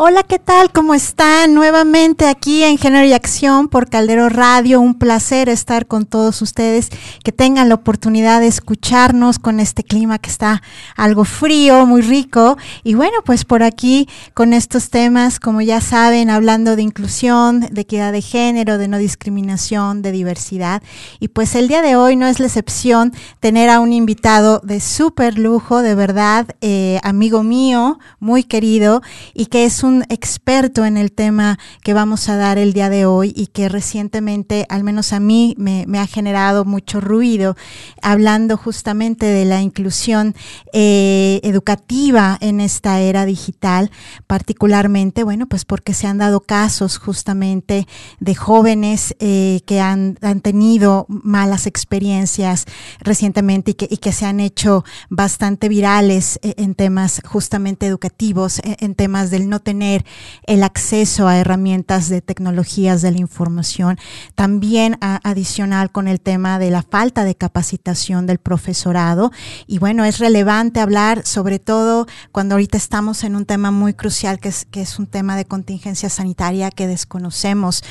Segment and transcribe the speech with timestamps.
[0.00, 0.70] Hola, ¿qué tal?
[0.70, 1.54] ¿Cómo están?
[1.54, 4.80] Nuevamente aquí en Género y Acción por Caldero Radio.
[4.80, 6.90] Un placer estar con todos ustedes.
[7.24, 10.62] Que tengan la oportunidad de escucharnos con este clima que está
[10.96, 12.56] algo frío, muy rico.
[12.84, 17.80] Y bueno, pues por aquí con estos temas, como ya saben, hablando de inclusión, de
[17.80, 20.80] equidad de género, de no discriminación, de diversidad.
[21.18, 24.78] Y pues el día de hoy no es la excepción tener a un invitado de
[24.78, 29.02] súper lujo, de verdad, eh, amigo mío, muy querido,
[29.34, 32.90] y que es un un experto en el tema que vamos a dar el día
[32.90, 37.56] de hoy y que recientemente, al menos a mí, me, ha generado mucho ruido,
[38.02, 40.34] hablando justamente de la inclusión
[40.72, 43.90] eh, educativa en esta era digital,
[44.26, 47.86] particularmente, bueno, pues porque se han dado casos justamente
[48.20, 52.66] de jóvenes eh, que han, han, tenido malas experiencias
[53.00, 58.60] recientemente y que, y que se han hecho bastante virales eh, en temas justamente educativos,
[58.62, 63.98] en temas del no tener el acceso a herramientas de tecnologías de la información.
[64.34, 69.32] También adicional con el tema de la falta de capacitación del profesorado.
[69.66, 74.38] Y bueno, es relevante hablar sobre todo cuando ahorita estamos en un tema muy crucial
[74.38, 77.82] que es, que es un tema de contingencia sanitaria que desconocemos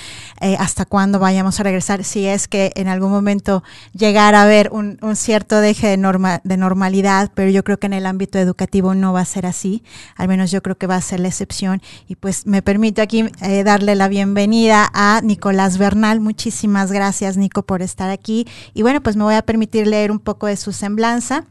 [0.41, 4.69] eh, hasta cuándo vayamos a regresar, si es que en algún momento llegara a haber
[4.71, 8.93] un, cierto deje de, norma, de normalidad, pero yo creo que en el ámbito educativo
[8.95, 9.83] no va a ser así,
[10.15, 11.76] al menos yo creo que va a ser la excepción
[12.07, 16.19] y pues me permito aquí eh, darle la bienvenida a Nicolás Bernal.
[16.19, 18.47] Muchísimas gracias, Nico, por estar aquí.
[18.73, 21.45] Y bueno, pues me voy a permitir leer un poco de su semblanza.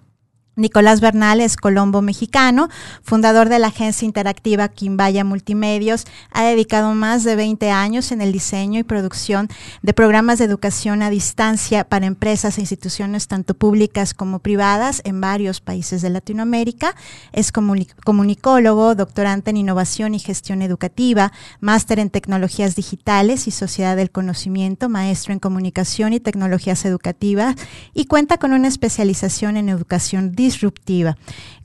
[0.59, 2.71] Nicolás Bernal es colombo mexicano,
[3.03, 6.07] fundador de la agencia interactiva Quimbaya Multimedios.
[6.31, 9.49] Ha dedicado más de 20 años en el diseño y producción
[9.83, 15.21] de programas de educación a distancia para empresas e instituciones tanto públicas como privadas en
[15.21, 16.97] varios países de Latinoamérica.
[17.33, 24.11] Es comunicólogo, doctorante en innovación y gestión educativa, máster en tecnologías digitales y sociedad del
[24.11, 27.57] conocimiento, maestro en comunicación y tecnologías educativas
[27.93, 31.17] y cuenta con una especialización en educación digital disruptiva.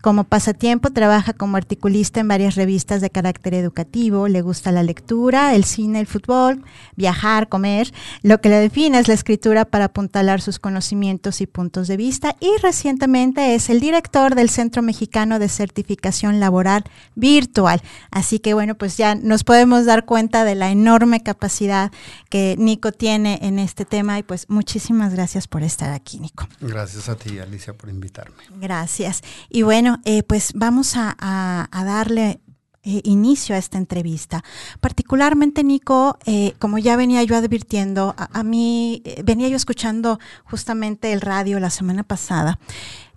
[0.02, 5.56] Como pasatiempo trabaja como articulista en varias revistas de carácter educativo, le gusta la lectura,
[5.56, 6.64] el cine, el fútbol,
[6.96, 7.94] viajar, comer.
[8.24, 12.36] Lo que le define es la escritura para apuntalar sus conocimientos y puntos de vista
[12.40, 16.84] y recientemente es el director del Centro Mexicano de Certificación Laboral
[17.16, 17.82] Virtual.
[18.10, 21.92] Así que bueno, pues ya nos podemos dar cuenta de la enorme capacidad
[22.30, 26.48] que Nico tiene en este tema y pues muchísimas gracias por estar aquí, Nico.
[26.60, 28.38] Gracias a ti, Alicia, por invitarme.
[28.60, 29.22] Gracias.
[29.50, 32.40] Y bueno, eh, pues vamos a, darle
[32.84, 34.44] eh, inicio a esta entrevista.
[34.80, 41.22] Particularmente, Nico, eh, como ya venía yo advirtiendo, a, mí venía yo escuchando justamente el
[41.22, 42.60] radio la semana pasada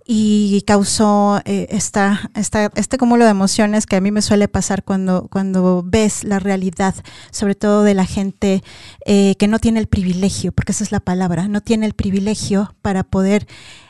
[0.07, 5.27] y causó esta, esta, este cúmulo de emociones que a mí me suele pasar cuando,
[5.31, 6.93] cuando ves la realidad,
[7.31, 8.63] sobre todo de la gente
[9.03, 13.03] que no tiene el privilegio, porque esa es la palabra, no tiene el privilegio para
[13.03, 13.47] poder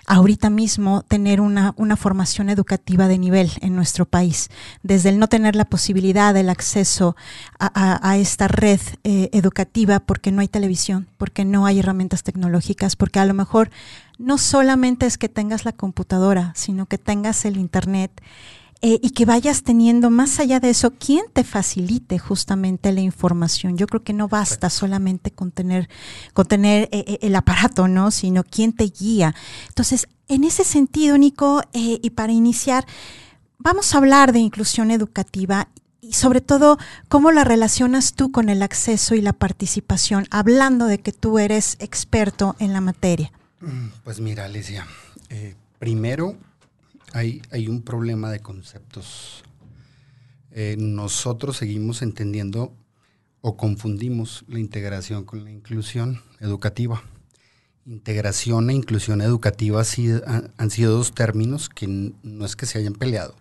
[0.08, 4.50] ahorita mismo tener una, una, formación educativa de nivel en nuestro país,
[4.84, 7.16] desde el no tener la posibilidad del acceso
[7.60, 13.20] a, esta red eh, educativa porque no hay televisión, porque no hay herramientas tecnológicas, porque
[13.20, 13.70] a lo mejor
[14.18, 18.12] no solamente es que tengas la computadora, sino que tengas el Internet
[18.88, 23.80] eh, y que vayas teniendo más allá de eso, ¿quién te facilite justamente la información?
[23.80, 25.90] Yo creo que no basta solamente con tener,
[26.34, 28.12] con tener eh, eh, el aparato, ¿no?
[28.12, 29.34] Sino quién te guía.
[29.70, 32.86] Entonces, en ese sentido, Nico, y para iniciar,
[33.58, 35.68] vamos a hablar de inclusión educativa
[36.00, 36.78] y sobre todo
[37.10, 41.76] cómo la relacionas tú con el acceso y la participación, hablando de que tú eres
[41.80, 43.32] experto en la materia.
[43.62, 44.86] Mm, pues mira, Alicia,
[45.80, 46.38] primero
[47.16, 49.44] hay, un problema de conceptos.
[50.52, 52.76] Eh, nosotros seguimos entendiendo
[53.40, 57.04] o confundimos la integración con la inclusión educativa.
[57.86, 59.82] Integración e inclusión educativa
[60.58, 63.36] han, sido dos términos que no es que se hayan peleado,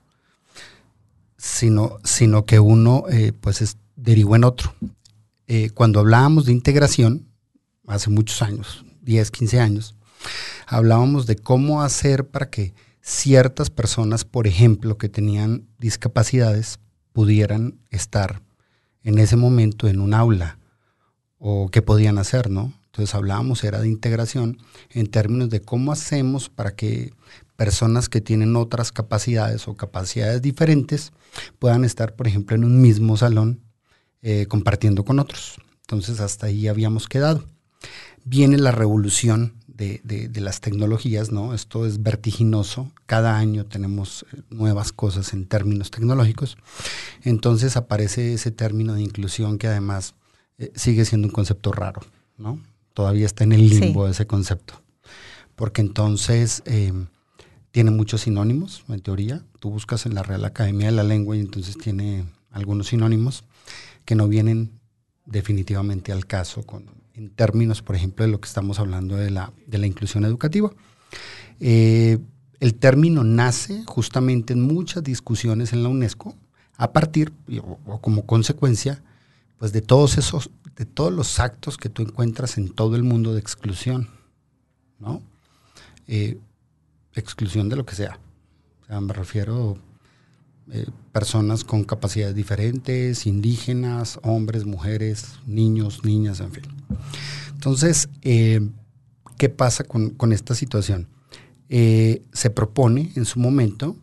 [1.37, 4.75] sino, sino que uno eh, pues es, derivó en otro.
[5.49, 7.27] Eh, cuando hablábamos de integración,
[7.87, 9.97] hace muchos años, 10, 15 años,
[10.67, 12.75] hablábamos de cómo hacer para que
[13.05, 16.81] ciertas personas, por ejemplo, que tenían discapacidades,
[17.13, 18.41] pudieran estar
[19.03, 20.59] en ese momento en un aula
[21.39, 22.73] o qué podían hacer, ¿no?
[22.87, 24.57] Entonces hablábamos, era de integración
[24.89, 27.13] en términos de cómo hacemos para que
[27.57, 31.13] personas que tienen otras capacidades o capacidades diferentes
[31.59, 33.61] puedan estar, por ejemplo, en un mismo salón
[34.23, 35.57] eh, compartiendo con otros.
[35.83, 37.45] Entonces hasta ahí habíamos quedado.
[38.25, 41.53] Viene la revolución de, las tecnologías, ¿no?
[41.53, 42.91] Esto es vertiginoso.
[43.07, 46.57] Cada año tenemos eh, nuevas cosas en términos tecnológicos.
[47.23, 50.15] Entonces aparece ese término de inclusión que además
[50.59, 52.03] eh, sigue siendo un concepto raro,
[52.39, 52.61] ¿no?
[52.93, 54.81] Todavía está en el limbo ese concepto.
[55.57, 57.07] Porque entonces em,
[57.73, 59.43] tiene muchos sinónimos, en teoría.
[59.59, 63.43] Tú buscas en la Real Academia de la Lengua y entonces tiene algunos sinónimos
[64.05, 64.79] que no vienen
[65.27, 69.53] definitivamente al caso con, en términos, por ejemplo, de lo que estamos hablando de la,
[69.67, 70.73] de la inclusión educativa.
[71.61, 72.19] Eh,
[72.61, 76.35] el término nace justamente en muchas discusiones en la UNESCO
[76.77, 77.33] a partir
[77.63, 79.03] o, como consecuencia
[79.59, 83.33] pues de todos esos de todos los actos que tú encuentras en todo el mundo
[83.33, 84.09] de exclusión,
[84.99, 85.23] ¿no?
[86.09, 86.39] Eh,
[87.15, 88.19] exclusión de lo que sea.
[88.83, 89.79] O sea me refiero
[90.73, 96.65] eh, personas con capacidades diferentes, indígenas, hombres, mujeres, niños, niñas, en fin.
[97.53, 98.67] Entonces, eh,
[99.37, 101.07] ¿qué pasa con, esta situación?
[101.69, 103.95] Eh, se propone en su momento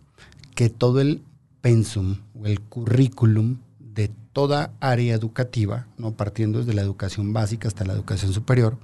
[0.53, 1.23] que todo el
[1.61, 6.11] pensum o el currículum de toda área educativa, ¿no?
[6.15, 8.77] partiendo desde la educación básica hasta la educación superior,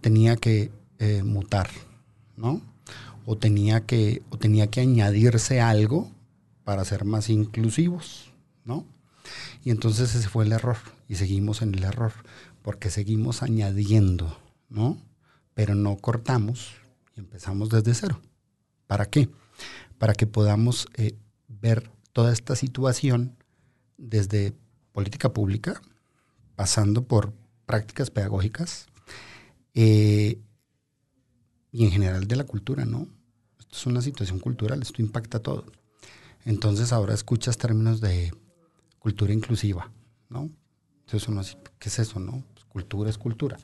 [0.00, 0.72] tenía que
[1.22, 1.68] mutar,
[2.34, 2.62] ¿no?
[3.26, 6.10] O tenía que, o tenía que añadirse algo
[6.64, 8.32] para ser más inclusivos,
[8.64, 8.86] ¿no?
[9.62, 10.76] Y entonces ese fue el error
[11.08, 12.12] y seguimos en el error
[12.62, 14.38] porque seguimos añadiendo,
[14.68, 14.98] ¿no?
[15.54, 16.72] Pero no cortamos
[17.14, 18.20] y empezamos desde cero.
[18.86, 19.28] ¿Para qué?
[19.98, 21.16] Para que podamos eh,
[21.48, 23.36] ver toda esta situación
[23.96, 24.52] desde
[24.92, 25.80] política pública,
[26.56, 27.32] pasando por
[27.66, 28.86] prácticas pedagógicas
[29.74, 30.38] eh,
[31.72, 33.08] y en general de la cultura, ¿no?
[33.58, 35.66] Esto es una situación cultural, esto impacta todo.
[36.44, 38.32] Entonces ahora escuchas términos de
[38.98, 39.90] cultura inclusiva,
[40.28, 40.50] ¿no?
[41.00, 42.44] Entonces uno dice, ¿qué es eso, no?
[42.54, 43.58] Pues cultura es cultura,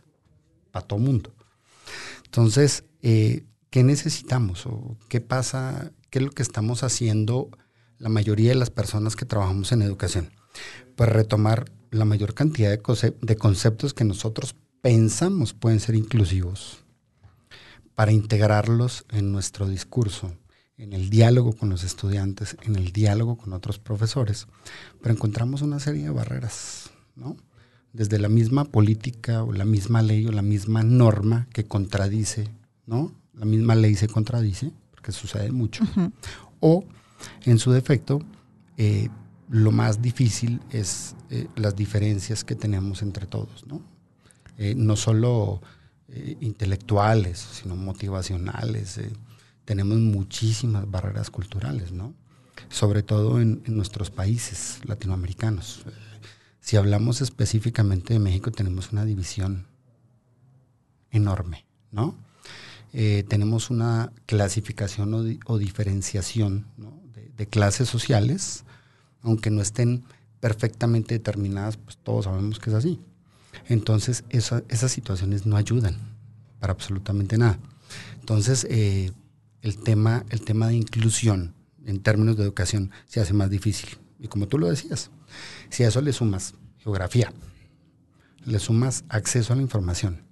[0.70, 1.32] para todo mundo.
[2.24, 7.50] Entonces, eh, ¿qué necesitamos o qué pasa, qué es lo que estamos haciendo
[7.98, 10.30] la mayoría de las personas que trabajamos en educación?
[10.96, 16.84] Pues retomar la mayor cantidad de, de conceptos que nosotros pensamos pueden ser inclusivos
[17.94, 20.32] para integrarlos en nuestro discurso,
[20.80, 24.46] en el diálogo con los estudiantes, en el diálogo con otros profesores,
[25.02, 27.36] pero encontramos una serie de barreras, ¿no?
[27.92, 32.48] Desde la misma política o la misma ley o la misma norma que contradice,
[32.86, 33.12] ¿no?
[33.34, 35.84] La misma ley se contradice, porque sucede mucho.
[36.60, 36.84] O,
[37.44, 38.20] en su defecto,
[38.76, 39.08] eh,
[39.48, 43.82] lo más difícil es eh, las diferencias que tenemos entre todos, ¿no?
[44.56, 45.60] Eh, no solo
[46.40, 48.98] intelectuales, sino motivacionales,
[49.64, 52.14] tenemos muchísimas barreras culturales, ¿no?
[52.68, 55.84] Sobre todo en, nuestros países latinoamericanos.
[56.60, 59.66] Si hablamos específicamente de México, tenemos una división
[61.10, 62.14] enorme, ¿no?
[62.92, 66.66] Eh, tenemos una clasificación o, diferenciación
[67.36, 68.64] de, clases sociales,
[69.22, 70.04] aunque no estén
[70.40, 73.00] perfectamente determinadas, pues todos sabemos que es así.
[73.68, 75.96] Entonces, esas situaciones no ayudan
[76.58, 77.58] para absolutamente nada.
[78.20, 79.12] Entonces, eh,
[79.62, 83.98] el tema, el tema de inclusión en términos de educación se hace más difícil.
[84.18, 85.10] Y como tú lo decías,
[85.70, 87.32] si a eso le sumas geografía,
[88.44, 90.22] le sumas acceso a la información,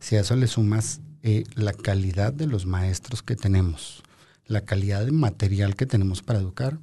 [0.00, 4.02] si a eso le sumas eh, la calidad de los maestros que tenemos,
[4.46, 6.78] la calidad de material que tenemos para educar,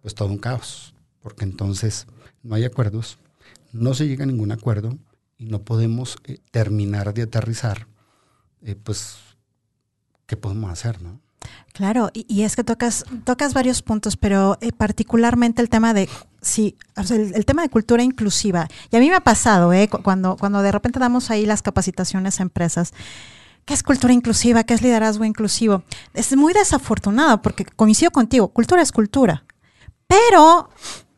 [0.00, 2.06] pues todo un caos, porque entonces
[2.42, 3.18] no hay acuerdos,
[3.72, 4.98] no se llega a ningún acuerdo
[5.36, 7.86] y no podemos eh, terminar de aterrizar
[8.62, 9.18] eh, pues
[10.28, 11.18] qué podemos hacer, ¿no?
[11.72, 16.08] Claro, y, es que tocas, tocas varios puntos, pero eh, particularmente el tema de
[16.40, 18.68] sí, el, tema de cultura inclusiva.
[18.90, 19.88] Y a mí me ha pasado, ¿eh?
[19.88, 22.92] cuando, cuando de repente damos ahí las capacitaciones a empresas.
[23.64, 24.64] ¿Qué es cultura inclusiva?
[24.64, 25.82] ¿Qué es liderazgo inclusivo?
[26.14, 29.44] Es muy desafortunado porque coincido contigo, cultura es cultura.
[30.08, 30.70] Pero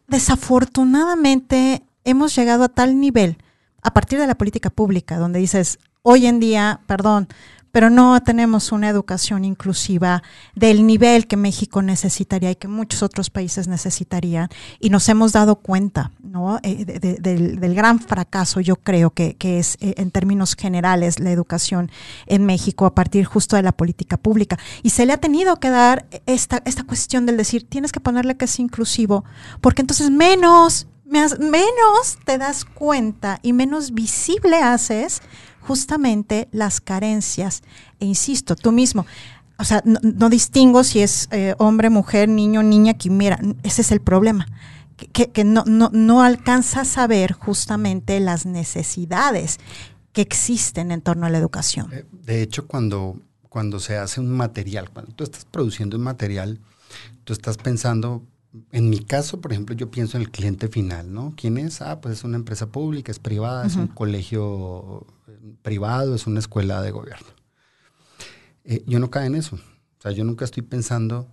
[0.09, 3.39] desafortunadamente hemos llegado a tal nivel
[3.83, 7.29] a partir de la política pública, donde dices, hoy en día, perdón,
[7.73, 10.23] pero no tenemos una educación inclusiva
[10.55, 14.49] del nivel que México necesitaría y que muchos otros países necesitarían.
[14.79, 16.59] Y nos hemos dado cuenta ¿no?
[16.63, 16.85] Eh,
[17.21, 21.91] del, gran fracaso, yo creo que, es eh, en términos generales la educación
[22.27, 24.59] en México a partir justo de la política pública.
[24.83, 28.37] Y se le ha tenido que dar esta, esta cuestión del decir, tienes que ponerle
[28.37, 29.25] que es inclusivo,
[29.61, 35.23] porque entonces menos, menos te das cuenta y menos visible haces
[35.61, 37.63] justamente las carencias.
[38.01, 39.07] E insisto, tú mismo,
[39.61, 43.39] o sea, no, distingo si es eh, hombre, mujer, niño, niña, quimera.
[43.63, 44.47] Ese es el problema.
[45.13, 49.59] Que, no, no, no alcanzas a ver justamente las necesidades.
[50.13, 51.89] que existen en torno a la educación.
[51.93, 56.59] Eh, de hecho, cuando, cuando se hace un material, cuando tú estás produciendo un material,
[57.23, 58.25] tú estás pensando,
[58.73, 61.33] en mi caso, por ejemplo, yo pienso en el cliente final, ¿no?
[61.37, 61.81] ¿Quién es?
[61.81, 65.07] Ah, pues es una empresa pública, es privada, es un colegio
[65.63, 67.29] privado, es una escuela de gobierno.
[68.65, 69.57] Eh, yo no cae en eso.
[69.57, 71.29] O sea, yo nunca estoy pensando,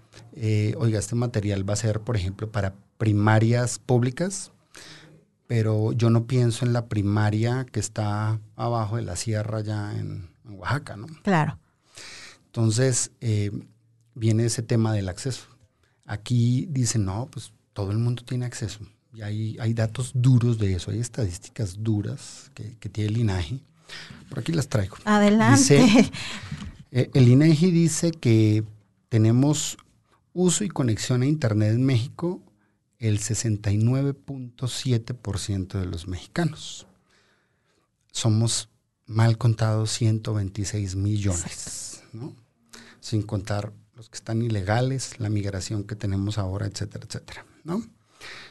[0.78, 4.52] oiga, este material va a ser, por ejemplo, para primarias públicas,
[5.48, 10.30] pero yo no pienso en la primaria que está abajo de la sierra ya en,
[10.50, 11.08] Oaxaca, ¿no?
[11.24, 11.60] Claro.
[12.46, 13.52] Entonces, eh,
[14.16, 15.46] viene ese tema del acceso.
[16.06, 18.80] Aquí dicen, no, pues todo el mundo tiene acceso.
[19.14, 23.62] Y hay, hay datos duros de eso, hay estadísticas duras que, tiene el INAGI.
[24.30, 24.98] Por aquí las traigo.
[25.06, 26.12] Adelante.
[26.90, 28.64] Eh, el INAGI dice que
[29.10, 29.78] tenemos
[30.32, 32.42] uso y conexión a Internet en México
[32.98, 36.88] el 69.7% de los mexicanos.
[38.12, 38.70] Somos
[39.06, 42.34] mal contados 126 millones, ¿no?
[43.00, 47.46] sin contar los que están ilegales, la migración que tenemos ahora, etcétera, etcétera.
[47.64, 47.82] ¿no?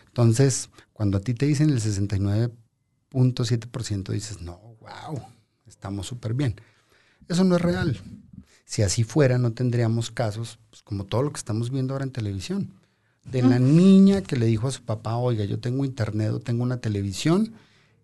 [0.06, 5.20] Entonces, cuando a ti te dicen el 69.7%, dices, no, wow,
[5.66, 6.54] estamos súper bien.
[7.28, 8.00] Eso no es real.
[8.64, 12.12] Si así fuera, no tendríamos casos pues, como todo lo que estamos viendo ahora en
[12.12, 12.72] televisión
[13.30, 16.62] de la niña que le dijo a su papá, oiga, yo tengo internet o tengo
[16.62, 17.52] una televisión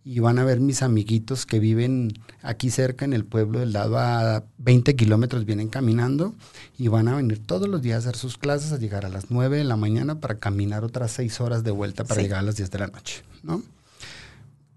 [0.04, 2.12] y van a ver mis amiguitos que viven
[2.42, 6.34] aquí cerca en el pueblo del lado a 20 kilómetros, vienen caminando
[6.76, 9.30] y van a venir todos los días a hacer sus clases, a llegar a las
[9.30, 12.56] 9 de la mañana para caminar otras 6 horas de vuelta para llegar a las
[12.56, 13.62] 10 de la noche, ¿no?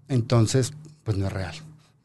[0.08, 0.72] Entonces,
[1.02, 1.56] pues no es real.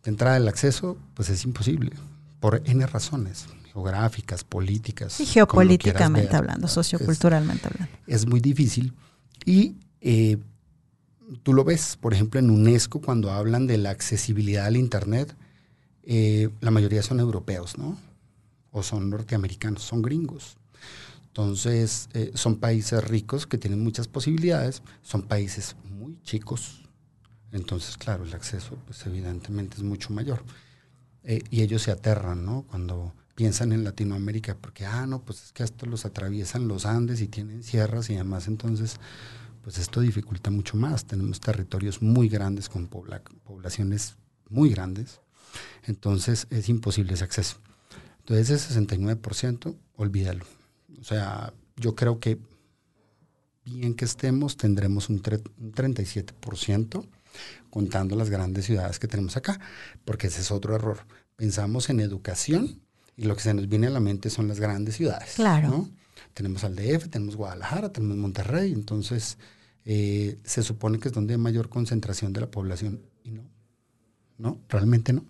[0.04, 1.92] De entrada el acceso, pues es imposible,
[2.40, 5.20] por N razones geográficas, políticas.
[5.20, 7.94] Y geopolíticamente hablando, socioculturalmente hablando.
[8.08, 8.94] Es muy difícil.
[9.46, 10.38] Y eh,
[11.44, 15.36] tú lo ves, por ejemplo, en UNESCO, cuando hablan de la accesibilidad al Internet,
[16.04, 17.98] eh, la mayoría son europeos, ¿no?
[18.72, 20.58] O son norteamericanos, son gringos.
[21.28, 26.81] Entonces, eh, son países ricos que tienen muchas posibilidades, son países muy chicos.
[27.52, 30.44] Entonces, claro, el acceso, pues evidentemente es mucho mayor.
[31.24, 32.64] y ellos se aterran, ¿no?
[32.64, 37.22] Cuando piensan en Latinoamérica, porque, ah, no, pues es que esto los atraviesan los Andes
[37.22, 38.98] y tienen sierras y además entonces,
[39.64, 41.06] pues esto dificulta mucho más.
[41.06, 44.16] Tenemos territorios muy grandes con poblaciones
[44.50, 45.22] muy grandes,
[45.84, 47.58] entonces es imposible ese acceso.
[48.20, 50.46] Entonces ese 69%, olvídalo.
[51.00, 52.40] O sea, yo creo que
[53.66, 57.08] bien que estemos, tendremos un, un 37%
[57.70, 59.60] contando las grandes ciudades que tenemos acá,
[60.06, 61.00] porque ese es otro error.
[61.36, 62.82] Pensamos en educación
[63.16, 65.34] y lo que se nos viene a la mente son las grandes ciudades.
[65.36, 65.90] Claro.
[66.34, 69.38] Tenemos al DF, tenemos Guadalajara, tenemos Monterrey, entonces
[69.86, 73.44] eh, se supone que es donde hay mayor concentración de la población y no,
[74.38, 75.26] no, realmente no.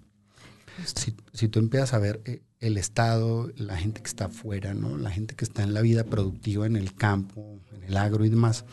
[0.85, 4.97] Si, si, tú empiezas a ver eh, el Estado, la gente que está afuera, ¿no?
[4.97, 8.29] la gente que está en la vida productiva, en el campo, en el agro y
[8.29, 8.65] demás,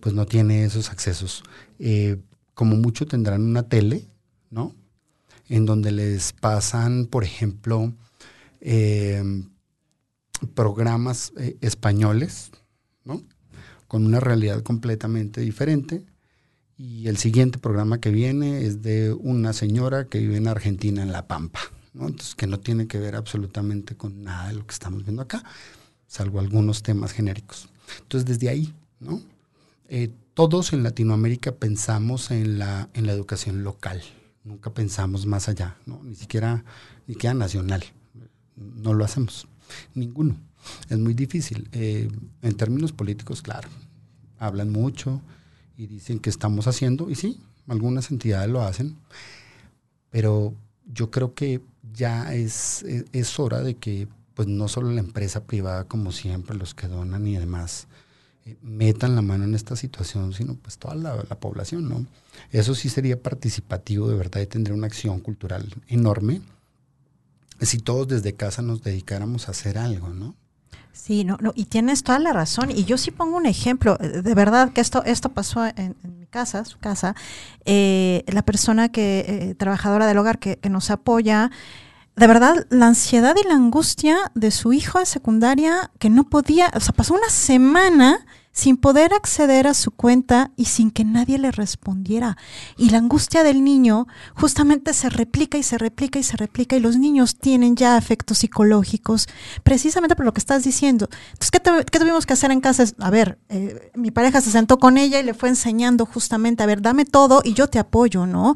[0.00, 1.42] pues no tiene esos accesos.
[1.78, 2.18] Eh,
[2.54, 4.06] como mucho tendrán una tele,
[4.50, 4.74] ¿no?
[5.48, 7.92] En donde les pasan, por ejemplo,
[8.60, 9.22] eh,
[10.54, 12.50] programas eh, españoles,
[13.04, 13.22] ¿no?
[13.88, 16.04] Con una realidad completamente diferente.
[16.76, 21.12] Y el siguiente programa que viene es de una señora que vive en Argentina, en
[21.12, 21.60] La Pampa,
[21.92, 22.08] ¿no?
[22.08, 25.44] Entonces, que no tiene que ver absolutamente con nada de lo que estamos viendo acá,
[26.06, 27.68] salvo algunos temas genéricos.
[28.00, 29.20] Entonces, desde ahí, ¿no?
[29.88, 34.02] Eh, todos en Latinoamérica pensamos en la, en la educación local,
[34.44, 36.02] nunca pensamos más allá, ¿no?
[36.02, 36.64] Ni siquiera,
[37.06, 37.84] ni siquiera nacional
[38.56, 39.46] no lo hacemos,
[39.94, 40.36] ninguno.
[40.88, 41.68] Es muy difícil.
[41.72, 42.08] Eh,
[42.42, 43.68] en términos políticos, claro,
[44.38, 45.20] hablan mucho
[45.76, 48.96] y dicen que estamos haciendo, y sí, algunas entidades lo hacen,
[50.10, 50.54] pero
[50.92, 51.62] yo creo que
[51.92, 56.74] ya es, es, hora de que pues no solo la empresa privada como siempre, los
[56.74, 57.86] que donan y demás,
[58.44, 62.06] eh, metan la mano en esta situación, sino pues toda la, la, población, ¿no?
[62.50, 66.40] Eso sí sería participativo de verdad y tendría una acción cultural enorme
[67.66, 70.34] si todos desde casa nos dedicáramos a hacer algo, ¿no?
[70.92, 72.70] Sí, no, no, y tienes toda la razón.
[72.70, 76.26] Y yo sí pongo un ejemplo, eh, de verdad que esto, esto pasó en, mi
[76.26, 77.14] casa, su casa.
[77.64, 81.50] Eh, la persona que, eh, trabajadora del hogar que, nos apoya,
[82.16, 86.70] de verdad, la ansiedad y la angustia de su hijo en secundaria, que no podía,
[86.74, 91.38] o sea, pasó una semana sin poder acceder a su cuenta y sin que nadie
[91.38, 92.36] le respondiera.
[92.76, 96.80] Y la angustia del niño justamente se replica y se replica y se replica y
[96.80, 99.26] los niños tienen ya efectos psicológicos
[99.62, 101.08] precisamente por lo que estás diciendo.
[101.32, 102.84] Entonces, ¿qué, tuvimos que hacer en casa?
[102.98, 106.66] A ver, eh, mi pareja se sentó con ella y le fue enseñando justamente, a
[106.66, 108.54] ver, dame todo y yo te apoyo, ¿no?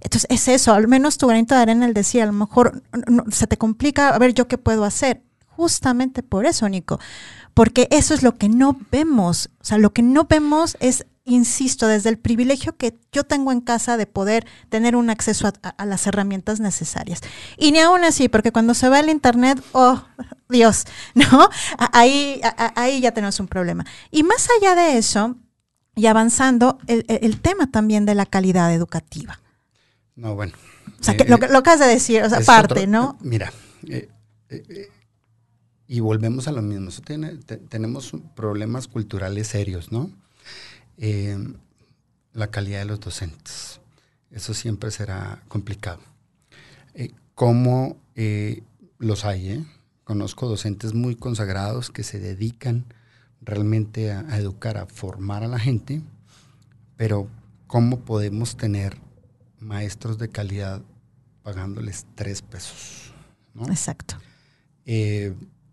[0.00, 2.82] Entonces, es eso, al menos tu granito de arena, él decía, a lo mejor
[3.30, 5.22] se te complica, a ver, ¿yo qué puedo hacer?
[5.56, 7.00] Justamente por eso, Nico
[7.58, 9.50] porque eso es lo que no vemos.
[9.60, 13.60] O sea, lo que no vemos es, insisto, desde el privilegio que yo tengo en
[13.60, 17.20] casa de poder tener un acceso a, las herramientas necesarias.
[17.56, 20.00] Y ni aún así, porque cuando se va al Internet, oh,
[20.48, 20.84] Dios,
[21.14, 21.48] ¿no?
[21.92, 22.40] Ahí,
[22.76, 23.84] ahí ya tenemos un problema.
[24.12, 25.34] Y más allá de eso,
[25.96, 29.40] y avanzando, el, tema también de la calidad educativa.
[30.14, 30.52] No, bueno.
[31.00, 33.18] O sea, lo, que, lo que has de decir, o sea, aparte, ¿no?
[33.20, 33.52] Mira,
[33.88, 34.08] eh,
[34.48, 34.88] eh,
[35.88, 36.90] y volvemos a lo mismo.
[37.70, 40.10] tenemos problemas culturales serios, ¿no?
[40.98, 41.36] Eh,
[42.34, 43.80] la calidad de los docentes.
[44.30, 46.00] Eso siempre será complicado.
[46.92, 48.62] Eh, ¿Cómo eh,
[48.98, 49.66] los hay?
[50.04, 52.84] Conozco docentes muy consagrados que se dedican
[53.40, 56.02] realmente a, educar, a formar a la gente,
[56.96, 57.28] pero
[57.66, 58.98] ¿cómo podemos tener
[59.58, 60.82] maestros de calidad
[61.42, 63.14] pagándoles tres pesos?
[63.68, 64.18] Exacto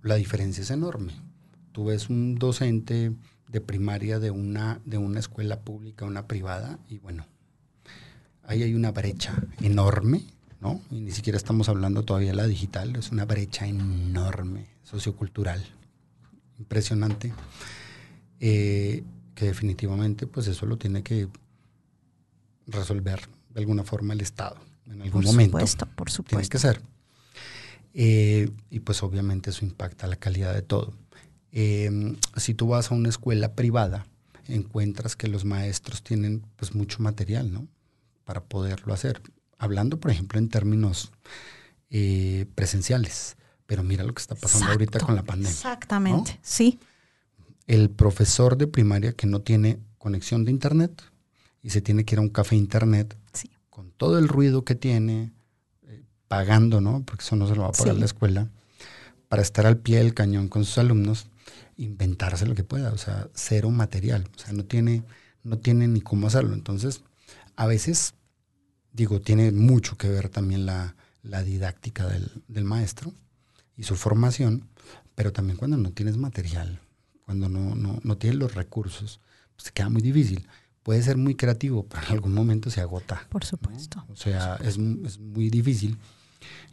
[0.06, 1.14] la diferencia es enorme.
[1.72, 3.12] Tú ves un docente
[3.50, 7.26] de primaria de una, de una escuela pública, una privada, y bueno,
[8.44, 10.24] ahí hay una brecha enorme,
[10.62, 10.80] ¿no?
[10.92, 15.66] Y ni siquiera estamos hablando todavía de la digital, es una brecha enorme, sociocultural,
[16.60, 17.34] impresionante,
[18.40, 21.28] eh, que definitivamente pues eso lo tiene que
[22.68, 23.22] resolver
[23.54, 25.54] de alguna forma el Estado en algún momento.
[25.54, 26.38] Por supuesto, por supuesto.
[26.38, 26.95] Tiene que ser.
[27.98, 30.94] Eh, y pues obviamente eso impacta la calidad de todo.
[31.54, 31.90] Eh,
[32.36, 34.06] si tú vas a una escuela privada,
[34.50, 37.68] encuentras que los maestros tienen pues mucho material, ¿no?
[38.26, 39.22] Para poderlo hacer.
[39.58, 41.14] Hablando, por ejemplo, en términos
[41.90, 43.38] eh, presenciales.
[43.66, 45.52] Pero mira lo que está pasando ahorita con la pandemia.
[45.52, 46.78] Exactamente, sí.
[47.66, 51.02] El profesor de primaria que no tiene conexión de internet
[51.64, 53.18] y se tiene que ir a un café internet,
[53.70, 55.32] con todo el ruido que tiene,
[56.36, 57.02] pagando, ¿no?
[57.06, 58.50] Porque eso no se lo va a pagar la escuela,
[59.30, 61.28] para estar al pie del cañón con sus alumnos,
[61.78, 65.04] inventarse lo que pueda, o sea, cero material, o sea, no tiene,
[65.44, 66.54] no tiene ni cómo hacerlo.
[66.54, 67.04] Entonces,
[67.56, 68.16] a veces,
[68.92, 73.14] digo, tiene mucho que ver también la, didáctica del, maestro
[73.78, 74.68] y su formación,
[75.16, 76.82] pero también cuando no tienes material,
[77.24, 79.22] cuando no, no, tienes los recursos,
[79.56, 80.46] pues te queda muy difícil
[80.84, 83.26] puede ser muy creativo, pero en algún momento se agota.
[83.30, 84.06] Por supuesto.
[84.08, 85.98] O sea, Es, es, muy difícil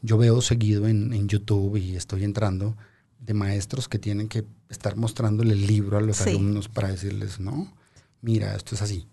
[0.03, 2.77] yo veo seguido en, YouTube y estoy entrando
[3.21, 7.73] de maestros que tienen que estar mostrándole el libro a los alumnos para decirles, no,
[8.21, 9.07] mira, esto es así.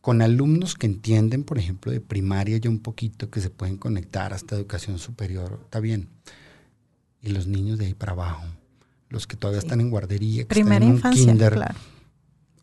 [0.00, 4.34] Con alumnos que entienden, por ejemplo, de primaria ya un poquito, que se pueden conectar
[4.34, 6.08] hasta educación superior, está bien.
[7.22, 8.44] Y los niños de ahí para abajo,
[9.08, 11.93] los que todavía están en guardería, que Primera están en infancia, kinder, claro.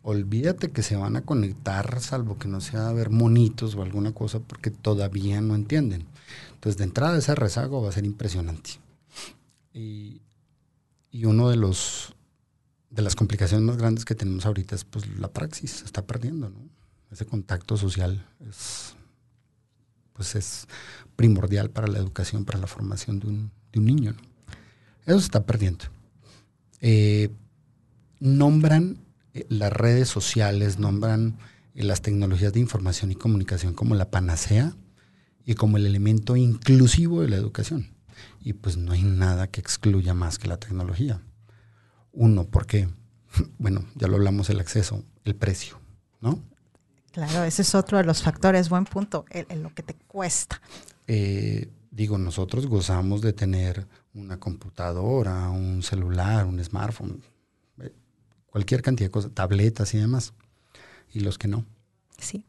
[0.02, 4.12] Olvídate que se van a conectar, salvo que no sea a ver monitos o alguna
[4.12, 6.06] cosa, porque todavía no entienden.
[6.54, 8.70] Entonces, de entrada, ese rezago va a ser impresionante.
[9.72, 10.20] Y,
[11.10, 12.14] y uno de los
[12.90, 16.50] de las complicaciones más grandes que tenemos ahorita es pues la praxis, se está perdiendo,
[16.50, 16.58] ¿no?
[17.10, 18.94] Ese contacto social es
[20.12, 20.66] pues es
[21.16, 24.14] primordial para la educación, para la formación de un, de un niño.
[25.06, 25.86] Eso se está perdiendo.
[26.80, 27.30] Eh,
[28.20, 28.98] nombran
[29.48, 31.38] las redes sociales, nombran
[31.74, 34.74] eh, las tecnologías de información y comunicación como la panacea
[35.44, 37.90] y como el elemento inclusivo de la educación.
[38.40, 41.20] Y pues no hay nada que excluya más que la tecnología.
[42.12, 42.88] Uno, porque,
[43.58, 45.80] bueno, ya lo hablamos, el acceso, el precio,
[46.20, 46.42] ¿no?
[47.12, 50.62] Claro, ese es otro de los factores, buen punto, en lo que te cuesta.
[51.06, 57.22] Eh, digo, nosotros gozamos de tener una computadora, un celular, un smartphone,
[58.52, 60.32] cualquier cantidad de cosas, tabletas y demás,
[61.12, 61.64] y los que no.
[62.18, 62.44] Sí.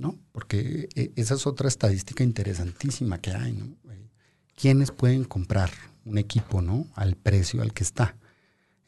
[0.00, 0.18] ¿no?
[0.32, 3.66] Porque eh, esa es otra estadística interesantísima que hay, ¿no?
[3.92, 4.08] Eh,
[4.56, 5.70] ¿Quiénes pueden comprar
[6.04, 6.88] un equipo, ¿no?
[6.94, 8.16] Al precio al que está.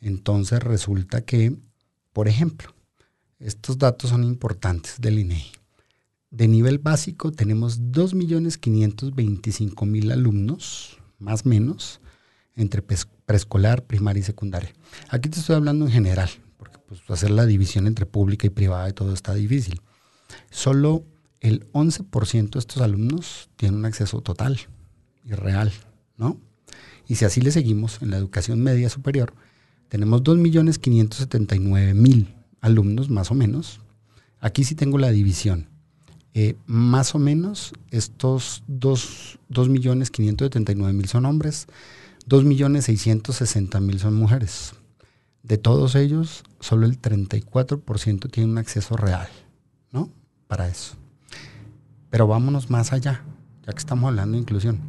[0.00, 1.56] Entonces resulta que,
[2.12, 2.74] por ejemplo,
[3.38, 5.52] estos datos son importantes del INEGI.
[6.30, 12.00] De nivel básico tenemos 2.525.000 alumnos, más o menos,
[12.56, 14.72] entre preescolar, primaria y secundaria.
[15.08, 18.88] Aquí te estoy hablando en general, porque pues, hacer la división entre pública y privada
[18.88, 19.80] y todo está difícil.
[20.50, 21.04] Solo
[21.40, 24.60] el 11% de estos alumnos tienen un acceso total
[25.24, 25.72] y real,
[26.16, 26.40] ¿no?
[27.08, 29.34] Y si así le seguimos en la educación media superior,
[29.88, 33.80] tenemos 2.579.000 alumnos, más o menos.
[34.40, 35.68] Aquí sí tengo la división.
[36.34, 41.66] Eh, más o menos estos 2.579.000 son hombres,
[42.32, 44.72] 2.660.000 son mujeres.
[45.42, 49.28] De todos ellos, solo el 34% tiene un acceso real,
[49.90, 50.08] ¿no?
[50.46, 50.94] Para eso.
[52.08, 53.22] Pero vámonos más allá,
[53.66, 54.80] ya que estamos hablando de inclusión.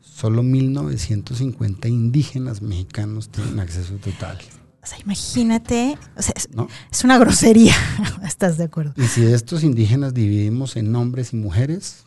[0.00, 4.36] Solo 1.950 indígenas mexicanos tienen acceso total.
[4.82, 7.76] O sea, imagínate, es, una grosería,
[8.24, 8.94] ¿estás de acuerdo?
[8.96, 12.06] Y si de estos indígenas dividimos en hombres y mujeres,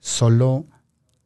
[0.00, 0.66] solo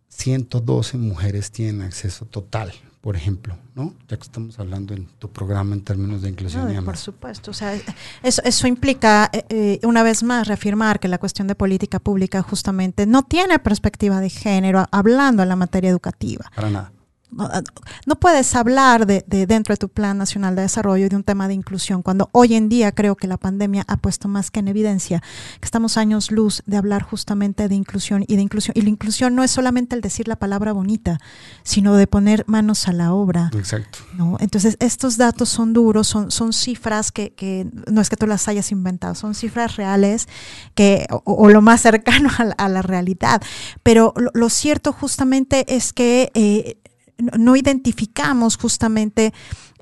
[0.09, 3.95] 112 mujeres tienen acceso total por ejemplo, ¿no?
[4.09, 7.55] Ya que estamos hablando en tu programa en términos de inclusión y Por supuesto, o
[7.55, 7.75] sea,
[8.23, 12.43] eso, eso implica, eh, eh, una vez más, reafirmar que la cuestión de política pública
[12.43, 16.51] justamente no tiene perspectiva de género hablando en la materia educativa.
[16.55, 16.93] Para nada.
[17.31, 21.55] No, puedes hablar de, dentro de tu Plan Nacional de Desarrollo de un tema de
[21.55, 25.23] inclusión cuando hoy en día creo que la pandemia ha puesto más que en evidencia
[25.61, 28.73] que estamos años luz de hablar justamente de inclusión y de inclusión.
[28.77, 31.19] Y la inclusión no es solamente el decir la palabra bonita,
[31.63, 33.51] sino de poner manos a la obra.
[33.55, 33.99] Exacto.
[34.15, 34.37] ¿no?
[34.41, 38.73] Entonces, estos datos son duros, son, son cifras que, no es que tú las hayas
[38.73, 40.29] inventado, son cifras reales
[40.75, 43.43] que, o, lo más cercano a la, realidad.
[43.83, 46.79] Pero lo, cierto justamente es que eh,
[47.19, 49.33] no identificamos justamente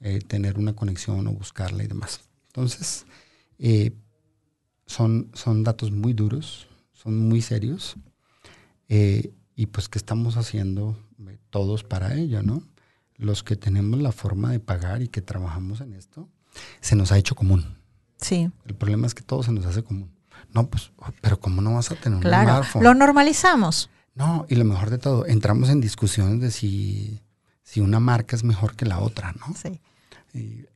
[0.00, 2.20] Eh, tener una conexión o buscarla y demás.
[2.46, 3.04] Entonces,
[3.58, 3.92] eh,
[4.86, 7.96] son, son datos muy duros, son muy serios,
[8.88, 10.96] y pues ¿qué estamos haciendo
[11.50, 12.62] todos para ello, ¿no?
[13.16, 16.28] Los que tenemos la forma de pagar y que trabajamos en esto,
[16.80, 17.79] se nos ha hecho común.
[18.20, 18.50] Sí.
[18.66, 20.10] El problema es que todo se nos hace común.
[20.52, 22.82] No, pues, pero ¿cómo no vas a tener un smartphone?
[22.82, 23.90] Lo normalizamos.
[24.14, 27.20] No, y lo mejor de todo, entramos en discusiones de si,
[27.62, 29.54] si una marca es mejor que la otra, ¿no?
[29.54, 29.80] Sí.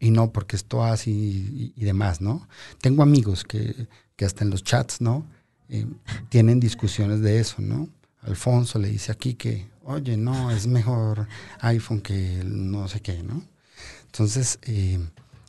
[0.01, 2.49] Y, no, porque esto así y, demás, ¿no?
[2.81, 5.27] Tengo amigos que, que hasta en los chats, ¿no?
[5.69, 5.87] Eh,
[6.29, 7.89] tienen discusiones de eso, ¿no?
[8.23, 11.29] Alfonso le dice aquí que, oye, no, es mejor
[11.61, 13.45] iPhone que no sé qué, ¿no?
[14.07, 14.99] Entonces, eh,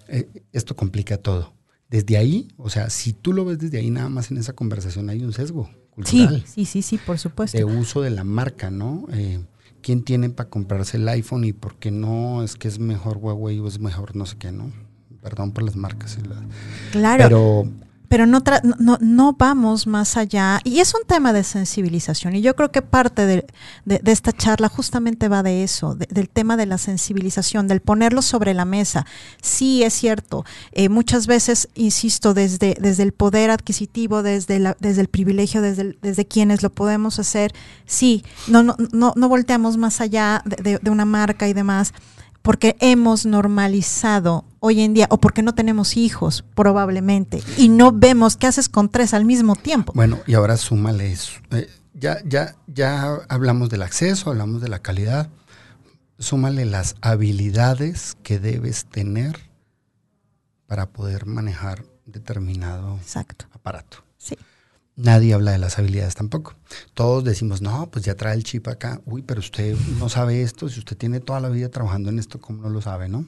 [0.07, 1.54] eh, esto complica todo
[1.89, 5.09] desde ahí, o sea, si tú lo ves desde ahí, nada más en esa conversación
[5.09, 6.43] hay un sesgo cultural.
[6.47, 7.57] Sí, sí, sí, por supuesto.
[7.57, 9.05] De uso de la marca, ¿no?
[9.13, 9.39] Eh,
[9.81, 12.43] ¿Quién tiene para comprarse el iPhone y por qué no?
[12.43, 14.71] Es que es mejor Huawei o es mejor no sé qué, ¿no?
[15.21, 16.17] Perdón por las marcas.
[16.91, 17.23] claro.
[17.23, 17.71] Pero
[18.07, 18.41] pero no,
[18.79, 20.59] no, no, vamos más allá.
[20.63, 22.35] Y es un tema de sensibilización.
[22.35, 23.45] Y yo creo que parte de,
[24.05, 28.65] esta charla justamente va de eso, del tema de la sensibilización, del ponerlo sobre la
[28.65, 29.05] mesa.
[29.41, 30.45] Sí, es cierto.
[30.71, 35.97] Eh, muchas veces, insisto, desde, desde el poder adquisitivo, desde, la, desde el privilegio, desde,
[36.01, 37.53] desde quienes lo podemos hacer,
[37.85, 41.93] sí, no, no, no, no volteamos más allá de, de una marca y demás
[42.45, 48.35] porque hemos normalizado hoy en día o porque no tenemos hijos probablemente y no vemos
[48.35, 49.93] qué haces con tres al mismo tiempo.
[49.95, 51.33] Bueno, y ahora súmale eso.
[51.51, 55.29] Eh, ya, ya, ya hablamos del acceso, hablamos de la calidad.
[56.17, 59.37] Súmale las habilidades que debes tener
[60.65, 62.99] para poder manejar determinado
[63.53, 64.04] aparato.
[64.95, 65.01] Sí.
[65.01, 66.55] nadie habla de las habilidades tampoco.
[66.93, 69.01] Todos decimos, no, pues ya trae el chip acá.
[69.05, 70.69] Uy, pero usted no sabe esto.
[70.69, 73.25] Si usted tiene toda la vida trabajando en esto, ¿cómo no lo sabe, no?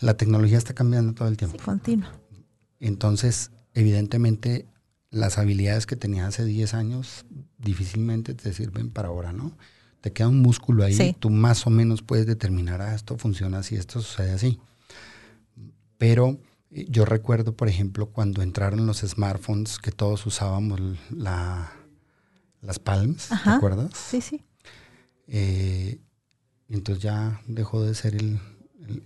[0.00, 1.56] La tecnología está cambiando todo el tiempo.
[1.58, 2.12] Sí, continua.
[2.80, 4.66] Entonces, evidentemente,
[5.10, 7.26] las habilidades que tenía hace 10 años
[7.58, 9.56] difícilmente te sirven para ahora, ¿no?
[10.00, 13.74] Te queda un músculo ahí, tú más o menos puedes determinar, ah, esto funciona así,
[13.76, 14.58] esto sucede así.
[15.98, 16.38] Pero
[16.70, 20.80] yo recuerdo, por ejemplo, cuando entraron los smartphones, que todos usábamos
[21.10, 21.72] la,
[22.62, 23.90] las palms, ¿te acuerdas?
[23.94, 24.44] Sí, sí.
[25.26, 26.00] Eh,
[26.68, 28.38] entonces ya dejó de ser el,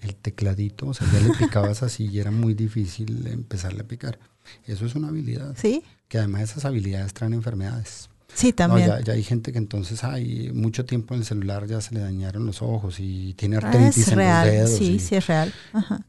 [0.00, 4.18] el, tecladito, o sea, ya le picabas así y era muy difícil empezarle a picar.
[4.66, 5.56] Eso es una habilidad.
[5.56, 5.82] Sí.
[6.08, 8.10] Que además esas habilidades traen enfermedades.
[8.34, 8.90] Sí, también.
[9.04, 12.44] ya, hay gente que entonces hay mucho tiempo en el celular ya se le dañaron
[12.46, 14.70] los ojos y tiene artritis en los dedos.
[14.70, 15.52] Sí, sí es real.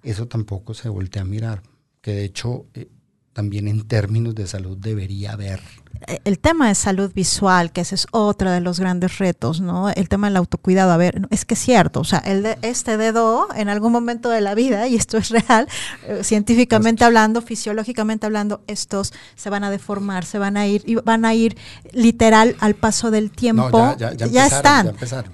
[0.04, 1.62] Eso tampoco se voltea a mirar.
[2.02, 2.90] Que de hecho eh,
[3.36, 5.60] también en términos de salud debería haber
[6.08, 9.90] eh, el tema de salud visual, que ese es otro de los grandes retos, ¿no?
[9.90, 12.96] El tema del autocuidado, a ver, es que es cierto, o sea, el de, este
[12.96, 15.68] dedo en algún momento de la vida, y esto es real,
[16.08, 20.96] eh, científicamente hablando, fisiológicamente hablando, estos se van a deformar, se van a ir, y
[20.96, 21.58] van a ir
[21.92, 23.98] literal al paso del tiempo.
[23.98, 24.94] ya, ya, están.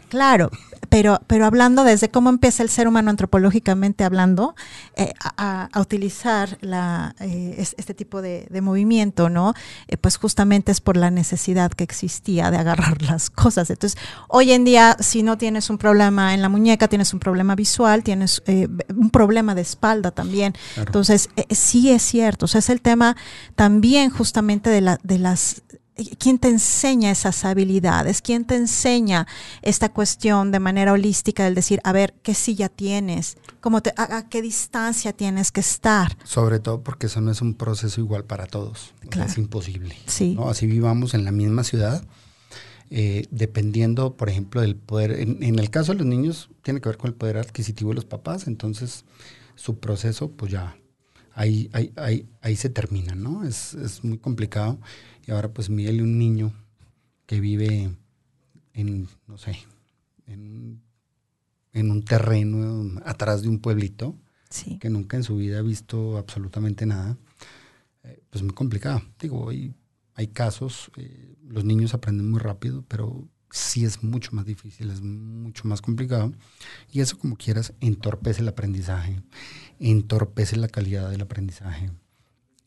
[0.09, 0.49] Claro,
[0.91, 4.55] pero, pero hablando desde cómo empieza el ser humano antropológicamente hablando
[4.97, 9.53] eh, a, utilizar la, eh, este tipo de, movimiento, ¿no?
[9.87, 13.69] Eh, pues justamente es por la necesidad que existía de agarrar las cosas.
[13.69, 17.55] Entonces, hoy en día, si no tienes un problema en la muñeca, tienes un problema
[17.55, 20.55] visual, tienes un problema de espalda también.
[20.75, 22.43] Entonces, sí es cierto.
[22.43, 23.15] O sea, es el tema
[23.55, 25.63] también justamente de, la, de las
[26.17, 28.21] ¿Quién te enseña esas habilidades?
[28.21, 29.27] ¿Quién te enseña
[29.61, 33.37] esta cuestión de manera holística del decir, a ver, qué silla tienes?
[33.59, 36.17] ¿Cómo te, a, qué distancia tienes que estar?
[36.23, 38.93] Sobre todo porque eso no es un proceso igual para todos.
[39.25, 39.95] es imposible.
[40.07, 40.37] Sí.
[40.45, 42.03] Así vivamos en la misma ciudad.
[42.93, 46.97] Eh, dependiendo, por ejemplo, del poder, en, el caso de los niños, tiene que ver
[46.97, 49.05] con el poder adquisitivo de los papás, entonces
[49.55, 50.75] su proceso, pues ya,
[51.33, 53.45] ahí, ahí, ahí, ahí se termina, ¿no?
[53.45, 54.77] Es, es muy complicado.
[55.25, 56.53] Y ahora pues Miguel un niño
[57.25, 57.95] que vive
[58.73, 59.57] en, no sé,
[60.27, 60.81] en,
[61.73, 64.15] un terreno atrás de un pueblito,
[64.79, 67.17] que nunca en su vida ha visto absolutamente nada,
[68.03, 69.01] eh, pues muy complicado.
[69.19, 69.73] Digo, hay,
[70.15, 75.01] hay casos, eh, los niños aprenden muy rápido, pero sí es mucho más difícil, es
[75.01, 76.33] mucho más complicado.
[76.91, 79.21] Y eso como quieras entorpece el aprendizaje,
[79.79, 81.91] entorpece la calidad del aprendizaje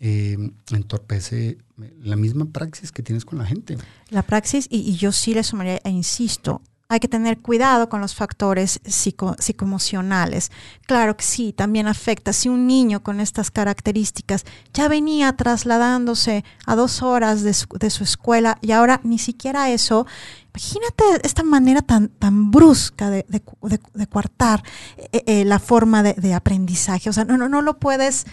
[0.07, 0.37] eh,
[0.71, 1.57] entorpece
[2.03, 3.79] la misma praxis que tienes con la gente.
[4.11, 8.15] La praxis, y, yo sí le sumaría, e insisto, hay que tener cuidado con los
[8.15, 10.53] factores psico, psicoemocionales.
[10.87, 12.35] Claro que sí, también afecta.
[12.35, 18.59] Si un niño con estas características ya venía trasladándose a dos horas de su, escuela
[18.61, 20.07] y ahora ni siquiera eso,
[20.53, 24.63] imagínate esta manera tan, tan brusca de, de, coartar
[24.99, 27.09] eh, eh, la forma de, aprendizaje.
[27.09, 28.27] O sea, no, no, no lo puedes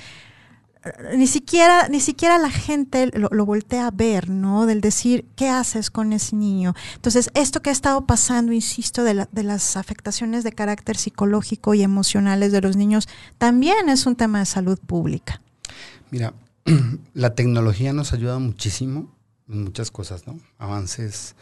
[1.16, 4.66] ni siquiera, ni siquiera la gente lo, voltea a ver, ¿no?
[4.66, 6.74] Del decir, ¿qué haces con ese niño?
[6.96, 11.84] Entonces, esto que ha estado pasando, insisto, de, de las afectaciones de carácter psicológico y
[11.84, 15.42] emocionales de los niños, también es un tema de salud pública.
[16.10, 16.34] Mira,
[17.14, 19.16] la tecnología nos ayuda muchísimo
[19.50, 20.40] en muchas cosas, ¿no?
[20.58, 21.36] Avances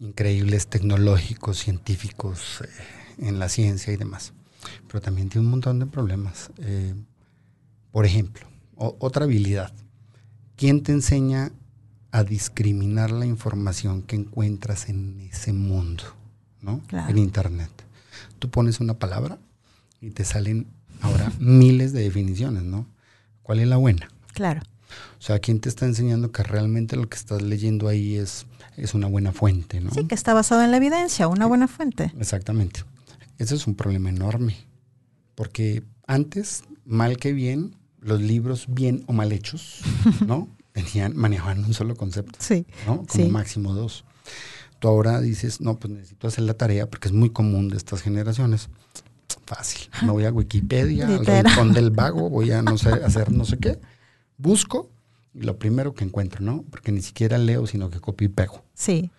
[0.00, 2.68] increíbles tecnológicos, científicos, eh,
[3.28, 4.32] en la ciencia y demás.
[4.88, 6.50] Pero también tiene un montón de problemas.
[6.58, 6.94] Eh,
[7.92, 9.72] por ejemplo, otra habilidad.
[10.56, 11.52] ¿Quién te enseña
[12.14, 16.04] a discriminar la información que encuentras en ese mundo,
[16.62, 16.80] ¿no?
[17.08, 17.70] En Internet.
[18.38, 19.38] Tú pones una palabra
[20.00, 20.68] y te salen
[21.00, 22.86] ahora miles de definiciones, ¿no?
[23.42, 24.08] ¿Cuál es la buena?
[24.32, 24.62] Claro.
[25.18, 28.94] O sea, ¿quién te está enseñando que realmente lo que estás leyendo ahí es, es
[28.94, 29.90] una buena fuente, ¿no?
[29.90, 32.12] Sí, que está basado en la evidencia, una buena fuente.
[32.20, 32.84] Exactamente.
[33.38, 34.56] Ese es un problema enorme,
[35.34, 39.80] porque antes, mal que bien, los libros bien o mal hechos,
[40.26, 40.48] ¿no?
[40.72, 43.04] Tenían, manejaban un solo concepto, sí, ¿no?
[43.06, 44.04] Como máximo dos.
[44.78, 48.02] Tú ahora dices, no, pues necesito hacer la tarea porque es muy común de estas
[48.02, 48.68] generaciones.
[49.46, 49.88] Fácil.
[50.02, 53.58] Me voy a Wikipedia, al rincón del vago, voy a no sé, hacer no sé
[53.58, 53.78] qué.
[54.36, 54.90] Busco
[55.32, 56.64] y lo primero que encuentro, ¿no?
[56.70, 58.64] Porque ni siquiera leo, sino que copio y pego.
[58.74, 59.10] Sí.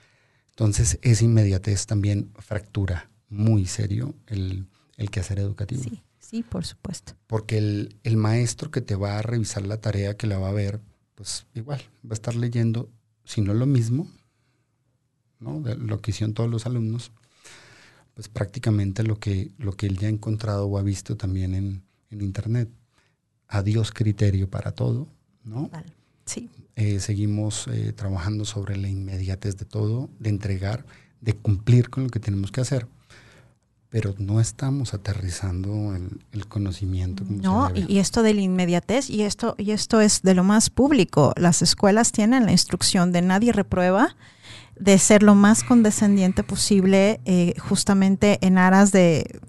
[0.52, 4.68] Entonces, esa inmediatez también fractura muy serio el,
[4.98, 5.84] el quehacer educativo.
[5.84, 6.02] Sí.
[6.26, 7.14] Sí, por supuesto.
[7.28, 10.82] Porque el, maestro que te va a revisar la tarea, que la va a ver,
[11.14, 12.90] pues igual, va a estar leyendo,
[13.26, 14.08] si no lo mismo,
[15.40, 15.62] ¿no?
[15.62, 17.12] De lo que hicieron todos los alumnos,
[18.16, 21.84] pues prácticamente lo que, lo que él ya ha encontrado o ha visto también en,
[22.10, 22.70] internet.
[23.48, 25.08] Adiós criterio para todo,
[25.44, 25.70] ¿no?
[26.26, 26.50] Sí.
[26.76, 30.86] Eh, seguimos eh, trabajando sobre la inmediatez de todo, de entregar,
[31.22, 32.88] de cumplir con lo que tenemos que hacer
[33.90, 37.24] pero no estamos aterrizando el, el conocimiento.
[37.28, 41.34] no, y, esto de la inmediatez, y esto, y esto es de lo más público.
[41.38, 44.16] Las escuelas tienen la instrucción de nadie reprueba,
[44.78, 49.40] de ser lo más condescendiente posible, eh, justamente en aras de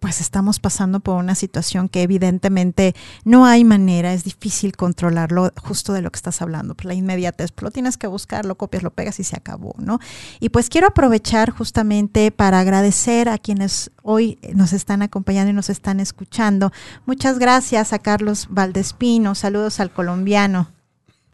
[0.00, 5.92] pues estamos pasando por una situación que evidentemente no hay manera, es difícil controlarlo, justo
[5.92, 8.82] de lo que estás hablando, pues la inmediatez, pues lo tienes que buscar, lo copias,
[8.82, 9.98] lo pegas y se acabó, ¿no?
[10.40, 15.70] Y pues quiero aprovechar justamente para agradecer a quienes hoy nos están acompañando y nos
[15.70, 16.72] están escuchando.
[17.06, 20.68] Muchas gracias a Carlos Valdespino, saludos al colombiano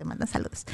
[0.01, 0.65] te manda saludos.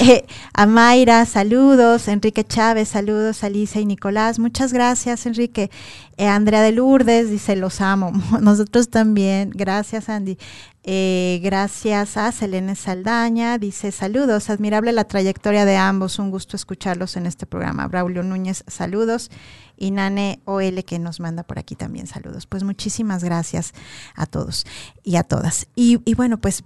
[0.00, 2.08] Eh, a Mayra, saludos.
[2.08, 3.44] Enrique Chávez, saludos.
[3.44, 5.70] Alicia y Nicolás, muchas gracias, Enrique.
[6.16, 8.10] Eh, Andrea de Lourdes dice, los amo.
[8.40, 9.52] Nosotros también.
[9.54, 10.36] Gracias, Andy.
[10.84, 17.16] Eh, gracias a Selene Saldaña, dice saludos, admirable la trayectoria de ambos, un gusto escucharlos
[17.16, 17.86] en este programa.
[17.86, 19.30] Braulio Núñez, saludos.
[19.74, 22.46] Y Nane OL que nos manda por aquí también saludos.
[22.46, 23.72] Pues muchísimas gracias
[24.14, 24.64] a todos
[25.02, 25.66] y a todas.
[25.74, 26.62] Y, bueno, pues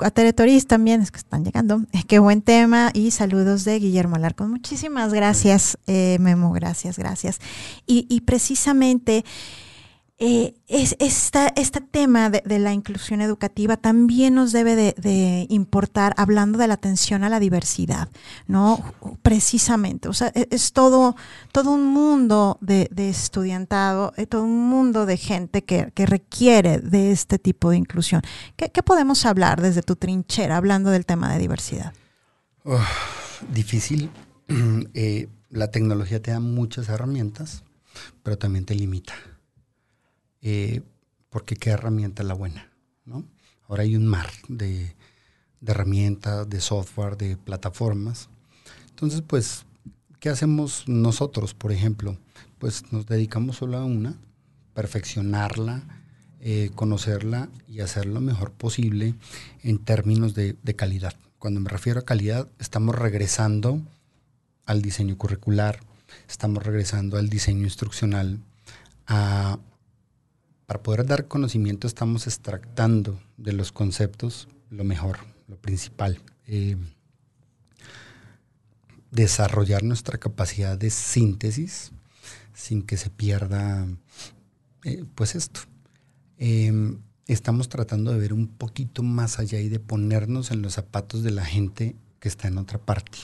[0.00, 1.82] a Teretoris también, es que están llegando.
[2.08, 2.90] qué buen tema.
[2.94, 4.50] Y saludos de Guillermo Alarcón.
[4.50, 7.38] Muchísimas gracias, eh, Memo, gracias, gracias.
[7.86, 9.24] Y, y precisamente
[10.20, 16.58] eh, es, esta, este tema de, la inclusión educativa también nos debe de, importar hablando
[16.58, 18.08] de la atención a la diversidad,
[18.48, 18.82] ¿no?
[19.22, 21.14] Precisamente, o sea, e, es, todo,
[21.52, 27.38] todo un mundo de, estudiantado, eh, todo un mundo de gente que, requiere de este
[27.38, 28.22] tipo de inclusión.
[28.56, 31.92] ¿Qué, podemos hablar desde tu trinchera hablando del tema de diversidad?
[33.52, 34.10] difícil.
[34.94, 37.64] Eh, la tecnología te da muchas herramientas,
[38.22, 39.12] pero también te limita
[40.50, 40.80] eh,
[41.28, 42.72] porque qué herramienta es la buena,
[43.04, 43.22] ¿no?
[43.68, 44.96] Ahora hay un mar de,
[45.60, 48.30] herramientas, de software, de plataformas.
[48.88, 49.66] Entonces, pues,
[50.20, 52.16] ¿qué hacemos nosotros, por ejemplo?
[52.58, 54.16] Pues nos dedicamos solo a una,
[54.72, 55.82] perfeccionarla,
[56.40, 59.16] eh, conocerla y hacer lo mejor posible
[59.62, 61.14] en términos de, de, calidad.
[61.38, 63.82] Cuando me refiero a calidad, estamos regresando
[64.64, 65.80] al diseño curricular,
[66.26, 68.40] estamos regresando al diseño instruccional,
[69.06, 69.58] a
[70.68, 76.20] para poder dar conocimiento estamos extractando de los conceptos lo mejor, lo principal.
[76.46, 76.76] Eh,
[79.10, 81.92] desarrollar nuestra capacidad de síntesis
[82.52, 83.88] sin que se pierda,
[84.84, 85.60] eh, pues esto.
[86.36, 91.22] Em, estamos tratando de ver un poquito más allá y de ponernos en los zapatos
[91.22, 93.16] de la gente que está en otra parte.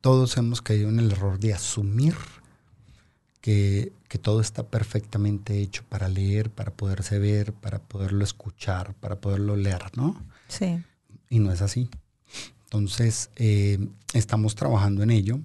[0.00, 2.14] Todos hemos caído en el error de asumir
[3.42, 9.56] que, todo está perfectamente hecho para leer, para poderse ver, para poderlo escuchar, para poderlo
[9.56, 10.22] leer, ¿no?
[10.48, 10.82] Sí.
[11.28, 11.88] Y no es así.
[12.64, 13.78] Entonces, eh,
[14.12, 15.40] estamos trabajando en ello.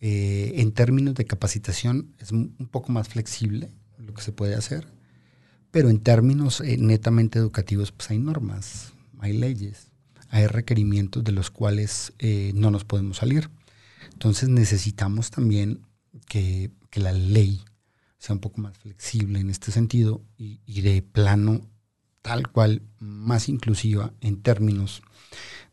[0.00, 4.86] Eh, en términos de capacitación es un poco más flexible lo que se puede hacer,
[5.70, 9.90] pero en términos eh, netamente educativos, pues hay normas, hay leyes,
[10.28, 12.12] hay requerimientos de los cuales
[12.54, 13.50] no nos podemos salir.
[14.12, 15.80] Entonces necesitamos también
[16.28, 17.62] que que la ley
[18.18, 21.60] sea un poco más flexible en este sentido y, de plano
[22.22, 25.02] tal cual más inclusiva en términos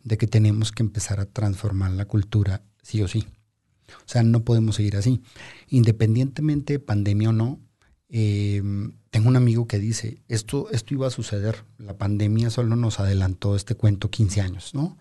[0.03, 3.25] de que tenemos que empezar a transformar la cultura sí o sí.
[3.87, 5.21] O sea, no podemos seguir así.
[5.69, 7.61] Independientemente de pandemia o no,
[8.09, 12.99] em, tengo un amigo que dice, esto, esto iba a suceder, la pandemia solo nos
[12.99, 14.97] adelantó este cuento 15 años, ¿no?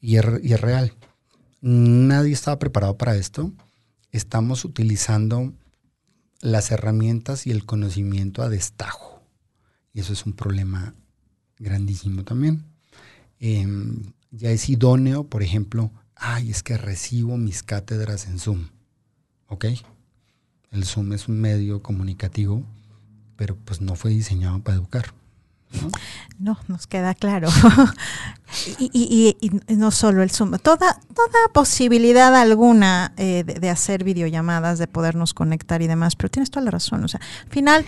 [0.00, 0.92] Y y es real.
[1.60, 3.52] Nadie estaba preparado para esto
[4.16, 5.52] estamos utilizando
[6.40, 9.22] las herramientas y el conocimiento a destajo.
[9.92, 10.94] Y eso es un problema
[11.58, 12.64] grandísimo también.
[13.40, 18.68] Em, ya es idóneo, por ejemplo, ay, es que recibo mis cátedras en Zoom.
[19.48, 19.66] ¿Ok?
[20.70, 22.64] El Zoom es un medio comunicativo,
[23.36, 25.12] pero pues no fue diseñado para educar.
[26.38, 26.58] ¿No?
[26.68, 27.48] nos queda claro.
[28.78, 29.36] y,
[29.68, 35.82] no solo el Zoom, toda, toda posibilidad alguna eh, de, hacer videollamadas, de podernos conectar
[35.82, 37.04] y demás, pero tienes toda la razón.
[37.04, 37.84] O sea, al final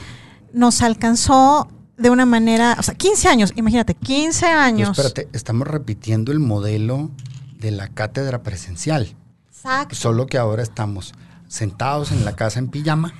[0.53, 4.91] nos alcanzó de una manera, o sea, 15 años, imagínate, 15 años.
[4.91, 7.11] espérate, estamos repitiendo el modelo
[7.59, 9.14] de la cátedra presencial.
[9.49, 9.95] Exacto.
[9.95, 11.14] Solo que ahora estamos
[11.49, 13.14] sentados en la casa en pijama,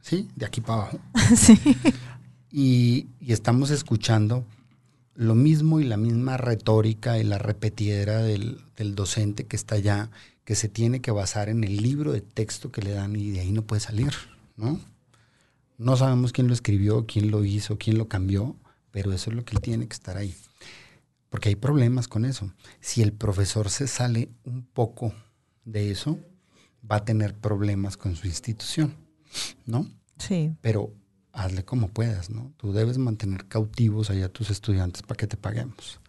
[0.00, 0.28] ¿sí?
[0.36, 0.98] De aquí para abajo.
[1.36, 1.60] sí
[2.50, 4.44] y, estamos escuchando
[5.14, 8.60] lo mismo y la misma retórica y la repetidera del,
[8.94, 10.10] docente que está allá,
[10.44, 13.40] que se tiene que basar en el libro de texto que le dan y de
[13.40, 14.12] ahí no puede salir,
[14.56, 14.80] ¿no?
[15.76, 18.56] No sabemos quién lo escribió, quién lo hizo, quién lo cambió,
[18.90, 20.34] pero eso es lo que tiene que estar ahí.
[21.30, 22.50] porque hay problemas con eso.
[22.80, 25.12] Si el profesor se sale un poco
[25.64, 26.18] de eso,
[26.90, 28.94] va a tener problemas con su institución,
[29.66, 29.86] ¿no?
[30.18, 30.52] Sí.
[30.62, 30.94] Pero
[31.38, 32.52] hazle como puedas, ¿no?
[32.56, 36.00] Tú debes mantener cautivos allá a tus estudiantes para que te paguemos.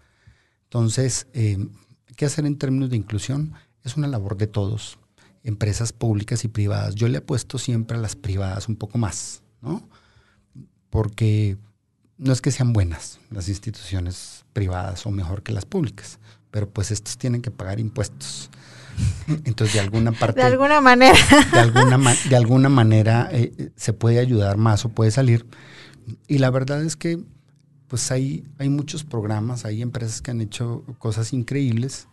[0.63, 1.67] Entonces, eh,
[2.15, 3.53] ¿qué hacer en términos de inclusión?
[3.83, 4.97] Es una labor de todos,
[5.43, 6.95] empresas públicas y privadas.
[6.95, 9.87] Yo le apuesto siempre a las privadas un poco más, ¿no?
[10.89, 11.57] Porque
[12.17, 16.19] no es que sean buenas las instituciones privadas o mejor que las públicas,
[16.49, 18.49] pero pues estos tienen que pagar impuestos.
[19.45, 20.41] Entonces, de alguna parte...
[20.41, 21.17] De alguna manera.
[21.51, 25.45] De alguna, de alguna manera eh, se puede ayudar más o puede salir.
[26.27, 27.23] Y la verdad es que
[27.87, 32.07] pues hay, hay muchos programas, hay empresas que han hecho cosas increíbles,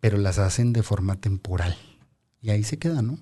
[0.00, 1.76] pero las hacen de forma temporal.
[2.40, 3.18] Y ahí se queda, ¿no?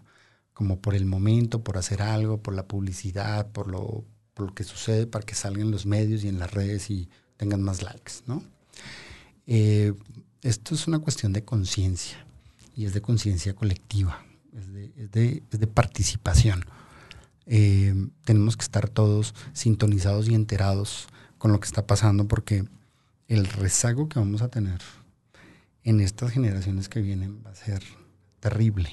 [0.52, 4.04] Como por el momento, por hacer algo, por la publicidad, por lo,
[4.36, 7.82] lo que sucede para que salgan los medios y en las redes y tengan más
[7.82, 8.42] likes, ¿no?
[9.46, 9.94] Eh,
[10.42, 12.18] esto es una cuestión de conciencia
[12.80, 14.24] y es de conciencia colectiva,
[14.54, 16.64] es de, participación.
[17.44, 22.64] Eh, tenemos que estar todos sintonizados y enterados con lo que está pasando porque
[23.28, 24.80] el rezago que vamos a tener
[25.84, 27.82] en estas generaciones que vienen va a ser
[28.40, 28.88] terrible.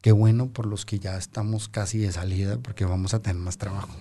[0.00, 3.56] Qué bueno por los que ya estamos casi de salida porque vamos a tener más
[3.56, 3.94] trabajo.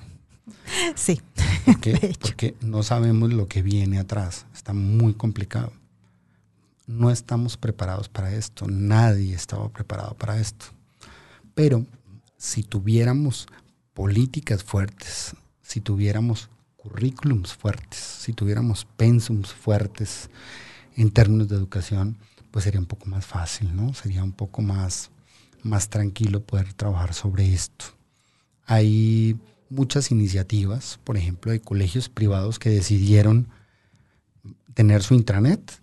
[0.95, 1.21] Sí.
[1.63, 4.47] Porque, porque no sabemos lo que viene atrás.
[4.51, 5.74] Está muy complicado.
[6.86, 8.65] No estamos preparados para esto.
[8.67, 10.65] Nadie estaba preparado para esto.
[11.55, 11.86] Pero
[12.38, 13.47] si tuviéramos
[13.93, 20.29] políticas fuertes, si tuviéramos currículums fuertes, si tuviéramos pensums fuertes
[20.95, 22.17] en términos de educación,
[22.51, 23.93] pues sería un poco más fácil, ¿no?
[23.93, 25.09] Sería un poco más,
[25.63, 27.86] más tranquilo poder trabajar sobre esto.
[28.65, 29.38] Hay
[29.69, 33.47] muchas iniciativas, por ejemplo, de colegios privados que decidieron
[34.73, 35.82] tener su intranet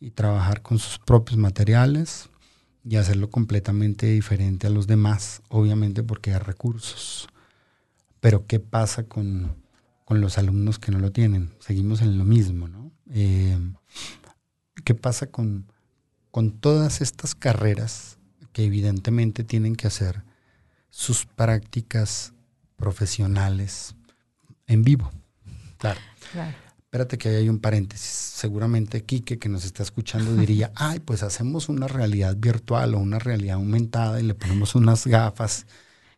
[0.00, 2.30] y trabajar con sus propios materiales
[2.84, 7.28] y hacerlo completamente diferente a los demás, obviamente porque hay recursos.
[8.20, 9.54] Pero ¿qué pasa con,
[10.08, 11.54] los alumnos que no lo tienen?
[11.60, 12.90] Seguimos en lo mismo, ¿no?
[13.10, 13.58] Eh,
[14.84, 15.66] ¿Qué pasa con,
[16.30, 18.18] con todas estas carreras
[18.52, 20.22] que evidentemente tienen que hacer
[20.90, 22.32] sus prácticas
[22.76, 23.94] profesionales
[24.66, 25.10] en vivo.
[25.78, 26.00] Claro.
[26.90, 28.10] Espérate que hay un paréntesis.
[28.10, 33.20] Seguramente Quique que nos está escuchando diría, ay, pues hacemos una realidad virtual o una
[33.20, 35.66] realidad aumentada y le ponemos unas gafas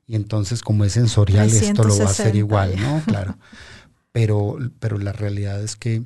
[0.07, 3.03] y entonces como es sensorial esto lo va a hacer igual, ¿no?
[3.05, 3.37] Claro.
[4.13, 6.03] Pero, pero la realidad es que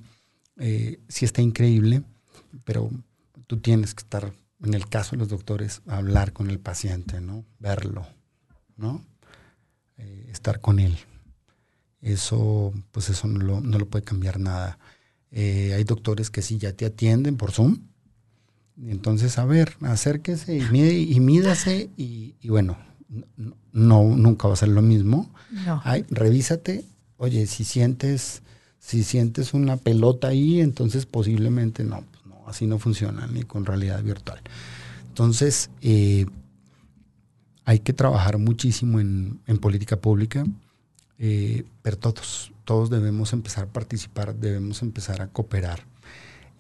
[0.59, 2.05] eh, sí está increíble,
[2.65, 2.89] pero
[3.49, 7.45] tú tienes que estar, en el caso de los doctores, hablar con el paciente, ¿no?
[7.59, 8.07] Verlo,
[8.77, 9.05] ¿no?
[9.99, 10.97] Eh, estar con él.
[12.07, 14.79] Eso, pues eso no lo, no lo puede cambiar nada.
[15.33, 17.79] Eh, hay doctores que sí ya te atienden por Zoom.
[18.81, 22.79] Entonces, a ver, acérquese y, mide, y mídase y, bueno,
[23.73, 25.35] no, nunca va a ser lo mismo.
[25.51, 25.83] No.
[26.11, 26.85] revísate.
[27.17, 28.43] Oye, si sientes,
[28.79, 33.67] si sientes una pelota ahí, entonces posiblemente no, pues no, así no funciona ni con
[33.67, 34.41] realidad virtual.
[35.09, 36.27] Entonces, eh,
[37.65, 40.47] hay que trabajar muchísimo en, política pública,
[41.19, 45.85] eh, pero todos, todos debemos empezar a participar, debemos empezar a cooperar.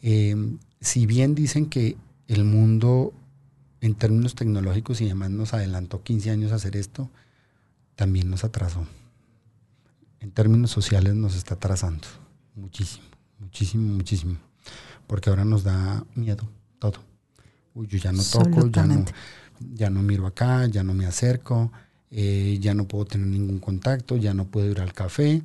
[0.02, 1.96] Em, si bien dicen que
[2.28, 3.12] el mundo
[3.80, 7.11] en términos tecnológicos y demás nos adelantó 15 años a hacer esto,
[7.94, 8.86] también nos atrasó.
[10.20, 12.07] En términos sociales nos está atrasando
[12.54, 13.07] muchísimo,
[13.38, 14.36] muchísimo, muchísimo.
[15.07, 16.48] Porque ahora nos da miedo
[16.78, 17.00] todo.
[17.74, 19.04] Uy, yo ya no toco, ya no,
[19.74, 21.70] ya no miro acá, ya no me acerco,
[22.11, 25.42] eh, ya no puedo tener ningún contacto, ya no puedo ir al café.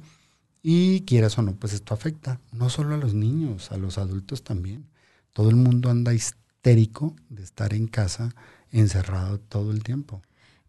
[0.63, 4.43] Y quieras o no, pues esto afecta no solo a los niños, a los adultos
[4.43, 4.85] también.
[5.33, 8.35] Todo el mundo anda histérico de estar en casa
[8.71, 10.21] encerrado todo el tiempo.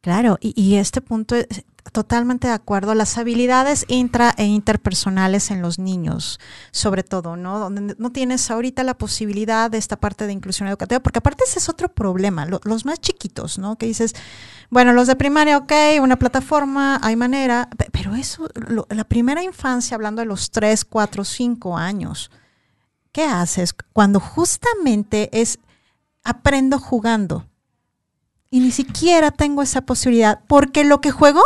[0.02, 1.46] Claro, y, este punto es,
[1.92, 2.92] totalmente de acuerdo.
[2.92, 6.40] Las habilidades intra e interpersonales en los niños,
[6.72, 7.60] sobre todo, ¿no?
[7.60, 11.60] Donde no tienes ahorita la posibilidad de esta parte de inclusión educativa, porque aparte ese
[11.60, 13.76] es otro problema, los más chiquitos, ¿no?
[13.76, 14.14] Que dices,
[14.70, 18.48] bueno, los de primaria, ok, una plataforma, hay manera, pero eso,
[18.88, 22.32] la primera infancia, hablando de los 3, 4, 5 años,
[23.12, 25.60] ¿qué haces cuando justamente es
[26.24, 27.46] aprendo jugando?
[28.52, 31.42] Y ni siquiera tengo esa posibilidad, porque lo que juego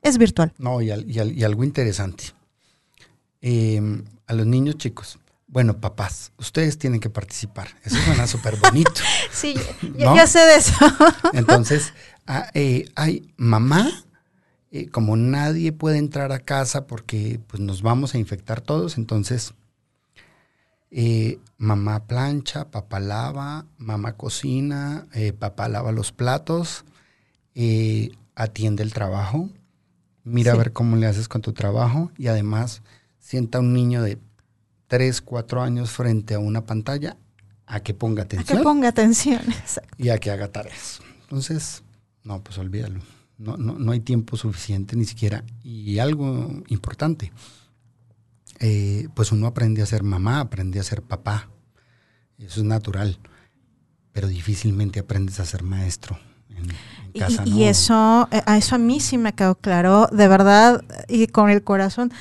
[0.00, 0.54] es virtual.
[0.56, 2.32] No, y, algo interesante.
[3.42, 7.68] Em, a los niños chicos, bueno, papás, ustedes tienen que participar.
[7.84, 8.90] Eso suena súper bonito.
[9.30, 9.54] sí,
[9.98, 10.72] ya, sé de eso.
[11.34, 11.92] Entonces,
[12.26, 13.90] ah, eh, hay mamá,
[14.70, 19.52] eh, como nadie puede entrar a casa porque pues, nos vamos a infectar todos, entonces
[20.90, 26.84] eh, mamá plancha, papá lava, mamá cocina, eh, papá lava los platos,
[27.54, 29.48] eh, atiende el trabajo,
[30.24, 32.82] mira a ver cómo le haces con tu trabajo y además
[33.18, 34.18] sienta a un niño de
[34.88, 37.16] 3, 4 años frente a una pantalla
[37.66, 38.56] a que ponga atención.
[38.56, 39.94] A que ponga atención, exacto.
[39.98, 41.00] Y a que haga tareas.
[41.22, 41.82] Entonces,
[42.22, 43.00] no, pues olvídalo.
[43.38, 45.44] No, no, no hay tiempo suficiente ni siquiera.
[45.62, 47.32] Y algo importante,
[48.60, 51.48] eh, pues uno aprende a ser mamá, aprende a ser papá.
[52.38, 53.18] Eso es natural.
[54.12, 56.18] Pero difícilmente aprendes a ser maestro.
[56.50, 56.72] En,
[57.18, 60.82] casa, y, y eso, eh, a eso a mí sí me quedó claro, de verdad,
[61.08, 62.12] y con el corazón.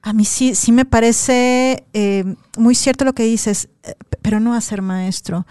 [0.00, 2.24] A mí sí, sí me parece eh,
[2.58, 5.46] muy cierto lo que dices, eh, pero no a ser maestro.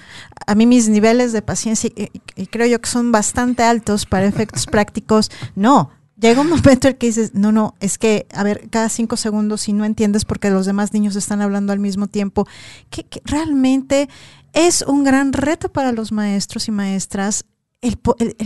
[0.45, 4.25] A mí mis niveles de paciencia, y, y creo yo que son bastante altos para
[4.25, 5.91] efectos prácticos, no.
[6.23, 9.59] Llega un momento en que dices, no, no, es que, a ver, cada cinco segundos,
[9.59, 12.47] si no entiendes porque los demás niños están hablando al mismo tiempo,
[12.89, 14.07] que, realmente
[14.53, 17.43] es un gran reto para los maestros y maestras
[17.81, 17.99] el,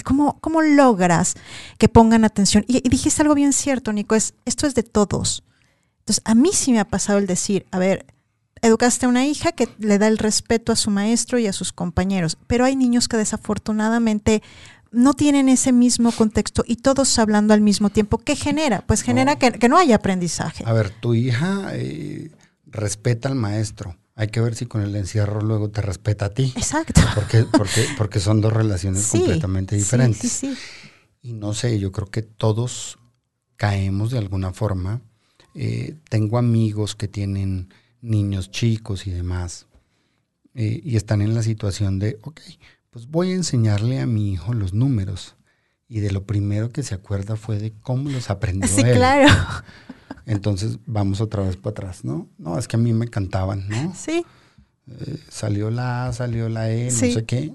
[0.03, 1.35] cómo, logras
[1.77, 2.65] que pongan atención.
[2.67, 5.43] Y, y, dijiste algo bien cierto, Nico, es, esto es de todos.
[5.99, 8.07] Entonces, a mí sí me ha pasado el decir, a ver,
[8.63, 11.73] educaste a una hija que le da el respeto a su maestro y a sus
[11.73, 14.41] compañeros, pero hay niños que desafortunadamente
[14.97, 18.17] no tienen ese mismo contexto y todos hablando al mismo tiempo.
[18.17, 18.83] ¿Qué genera?
[18.85, 19.39] Pues genera no.
[19.39, 20.63] Que, que, no haya aprendizaje.
[20.65, 22.31] A ver, tu hija eh,
[22.65, 23.97] respeta al maestro.
[24.15, 26.53] Hay que ver si con el encierro luego te respeta a ti.
[26.55, 27.01] Exacto.
[27.15, 30.31] Porque, porque, porque son dos relaciones sí, completamente diferentes.
[30.31, 30.57] Sí, sí,
[31.21, 32.97] y no sé, yo creo que todos
[33.55, 35.01] caemos de alguna forma
[35.59, 39.65] eh, tengo amigos que tienen niños chicos y demás,
[40.53, 42.39] eh, y están en la situación de, ok,
[42.97, 45.35] pues voy a enseñarle a mi hijo los números.
[45.87, 48.95] Y de lo primero que se acuerda fue de cómo los aprendió sí, él.
[48.95, 49.31] claro.
[50.25, 52.27] Entonces vamos otra vez para atrás, ¿no?
[52.37, 53.93] No, es que a mí me cantaban, ¿no?
[53.95, 54.25] Sí.
[54.87, 57.09] Eh, salió la A, salió la E, sí.
[57.09, 57.53] no sé qué.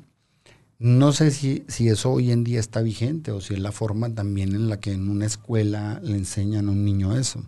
[0.79, 4.15] No sé si, si eso hoy en día está vigente o si es la forma
[4.15, 7.45] también en la que en una escuela le enseñan a un niño eso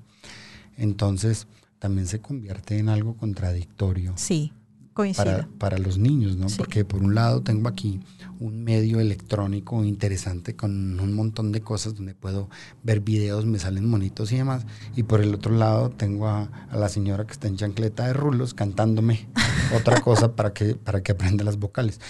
[0.76, 1.46] entonces
[1.78, 4.14] también se convierte en algo contradictorio.
[4.16, 4.52] Sí.
[4.94, 6.48] Para, para los niños, ¿no?
[6.48, 6.56] Sí.
[6.56, 8.00] Porque por un lado tengo aquí
[8.38, 12.48] un medio electrónico interesante con un montón de cosas donde puedo
[12.82, 14.66] ver videos, me salen monitos y demás.
[14.94, 18.12] Y por el otro lado tengo a, a la señora que está en chancleta de
[18.12, 19.26] rulos cantándome
[19.76, 22.00] otra cosa para que, para que aprenda las vocales.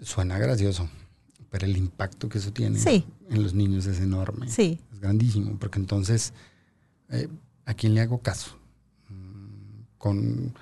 [0.00, 0.88] Suena gracioso,
[1.50, 3.04] pero el impacto que eso tiene sí.
[3.28, 4.48] en los niños es enorme.
[4.48, 4.80] Sí.
[4.92, 6.32] Es grandísimo, porque entonces
[7.10, 7.28] eh,
[7.66, 8.56] ¿a quién le hago caso?
[9.98, 10.54] Con,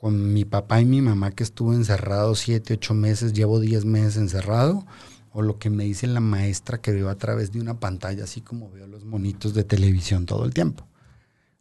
[0.00, 4.16] con mi papá y mi mamá que estuvo encerrado siete, ocho meses, llevo diez meses
[4.16, 4.86] encerrado,
[5.30, 8.40] o lo que me dice la maestra que veo a través de una pantalla, así
[8.40, 10.86] como veo los monitos de televisión todo el tiempo.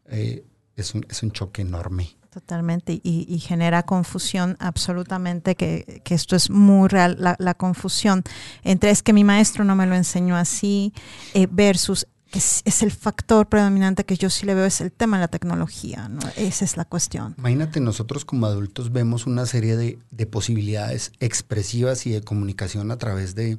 [0.06, 0.46] Eh,
[0.78, 2.16] es, un, es un choque enorme.
[2.30, 8.24] Totalmente, y, genera confusión absolutamente, que, que esto es muy real, la, la, confusión
[8.64, 10.94] entre es que mi maestro no me lo enseñó así,
[11.34, 15.18] eh, versus es, es, el factor predominante que yo sí le veo, es el tema
[15.18, 16.20] de la tecnología, ¿no?
[16.36, 17.36] Esa es la cuestión.
[17.38, 22.98] Imagínate, nosotros como adultos vemos una serie de, de posibilidades expresivas y de comunicación a
[22.98, 23.58] través de,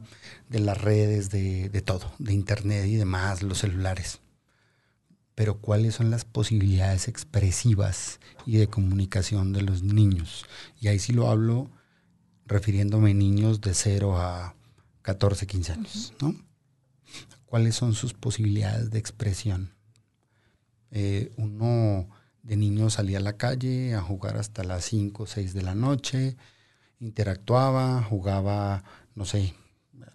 [0.49, 4.21] de las redes, de, de, todo, de internet y demás, los celulares.
[5.35, 10.45] Pero ¿cuáles son las posibilidades expresivas y de comunicación de los niños?
[10.81, 11.71] Y ahí sí lo hablo
[12.47, 14.55] refiriéndome a niños de 0 a
[15.03, 16.50] 14, 15 años, ¿no?
[17.51, 19.75] Cuáles son sus posibilidades de expresión.
[20.93, 22.09] Eh, uno
[22.45, 25.75] de niño salía a la calle a jugar hasta las 5 o 6 de la
[25.75, 26.37] noche,
[27.01, 28.85] interactuaba, jugaba,
[29.17, 29.55] no sé,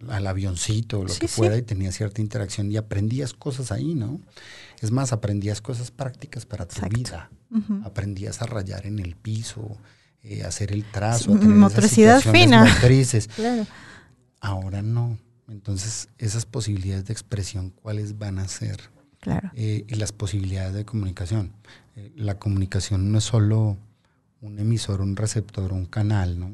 [0.08, 1.60] al avioncito o lo sí, que fuera sí.
[1.60, 4.18] y tenía cierta interacción y aprendías cosas ahí, ¿no?
[4.80, 6.96] Es más, aprendías cosas prácticas para tu Exacto.
[6.96, 7.30] vida.
[7.50, 7.86] Uh -huh.
[7.86, 9.76] Aprendías a rayar en el piso,
[10.22, 12.64] eh, hacer el trazo, sí, motricidad fina.
[12.64, 13.28] Motrices.
[13.36, 13.66] Claro.
[14.40, 15.18] Ahora no.
[15.48, 18.80] Entonces, esas posibilidades de expresión, ¿cuáles van a ser?
[19.20, 19.50] Claro.
[19.54, 21.52] Eh, y las posibilidades de comunicación.
[21.94, 23.76] Eh, la comunicación no es solo
[24.40, 26.50] un emisor, un receptor, un canal, ¿no?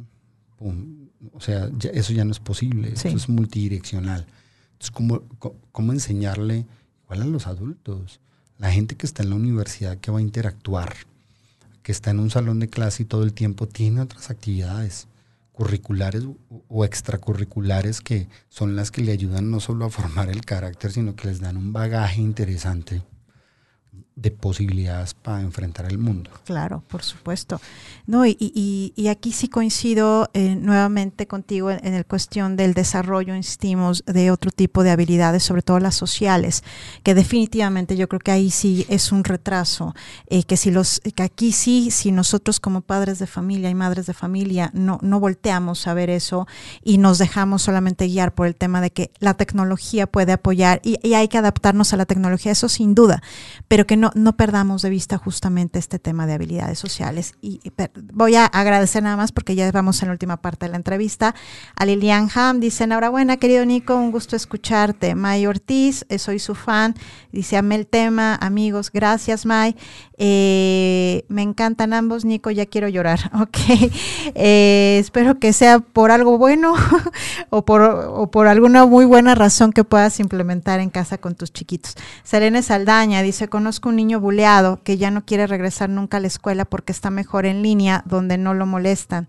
[0.58, 1.08] Pum.
[1.32, 3.08] O sea, ya, eso ya no es posible, sí.
[3.08, 4.26] eso es multidireccional.
[4.72, 5.22] Entonces, ¿cómo,
[5.70, 6.66] ¿cómo enseñarle
[7.04, 8.20] igual a los adultos?
[8.58, 10.94] La gente que está en la universidad que va a interactuar,
[11.82, 15.06] que está en un salón de clase y todo el tiempo tiene otras actividades
[15.52, 16.24] curriculares
[16.68, 21.14] o extracurriculares que son las que le ayudan no solo a formar el carácter, sino
[21.14, 23.02] que les dan un bagaje interesante.
[24.14, 26.30] De posibilidades para enfrentar el mundo.
[26.44, 27.60] Claro, por supuesto.
[28.06, 32.74] No, y, y, y aquí sí coincido eh, nuevamente contigo en, en, el cuestión del
[32.74, 36.62] desarrollo, insistimos, de otro tipo de habilidades, sobre todo las sociales,
[37.02, 39.94] que definitivamente yo creo que ahí sí es un retraso,
[40.26, 44.06] eh, que si los, que aquí sí, si nosotros como padres de familia y madres
[44.06, 46.46] de familia no, no volteamos a ver eso
[46.82, 50.98] y nos dejamos solamente guiar por el tema de que la tecnología puede apoyar y,
[51.06, 53.22] y hay que adaptarnos a la tecnología, eso sin duda,
[53.68, 57.34] pero que no, no perdamos de vista justamente este tema de habilidades sociales.
[57.40, 57.72] Y, y
[58.12, 61.34] voy a agradecer nada más porque ya vamos en la última parte de la entrevista.
[61.76, 65.14] A Lilian Ham dice, enhorabuena querido Nico, un gusto escucharte.
[65.14, 66.94] May Ortiz, eh, soy su fan,
[67.30, 69.76] dice, amé el tema, amigos, gracias May.
[70.18, 73.58] Eh, me encantan ambos, Nico, ya quiero llorar, ok.
[74.34, 76.74] Eh, espero que sea por algo bueno
[77.50, 81.52] o, por, o por alguna muy buena razón que puedas implementar en casa con tus
[81.52, 81.96] chiquitos.
[82.22, 86.26] Selene Saldaña dice, conozco un niño buleado que ya no quiere regresar nunca a la
[86.26, 89.28] escuela porque está mejor en línea donde no lo molestan.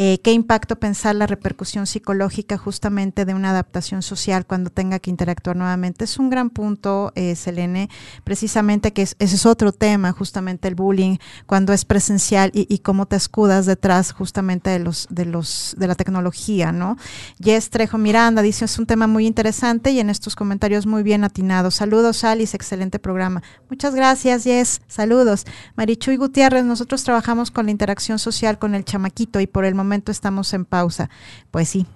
[0.00, 5.10] Eh, ¿Qué impacto pensar la repercusión psicológica justamente de una adaptación social cuando tenga que
[5.10, 6.04] interactuar nuevamente?
[6.04, 7.90] Es un gran punto, eh, Selene,
[8.22, 13.06] precisamente que es, ese es otro tema, justamente el bullying, cuando es presencial y, cómo
[13.06, 16.96] te escudas detrás justamente de los, de los, de la tecnología, ¿no?
[17.42, 21.24] Jess Trejo Miranda dice, es un tema muy interesante y en estos comentarios muy bien
[21.24, 21.74] atinados.
[21.74, 23.42] Saludos, Alice, excelente programa.
[23.68, 24.80] Muchas gracias, Jess.
[24.86, 25.44] Saludos.
[25.74, 29.87] Marichuy Gutiérrez, nosotros trabajamos con la interacción social con el chamaquito y por el momento
[29.88, 31.08] momento estamos en pausa.
[31.50, 31.86] Pues sí.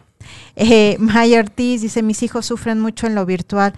[0.57, 3.75] Eh, Maya Ortiz dice, mis hijos sufren mucho en lo virtual.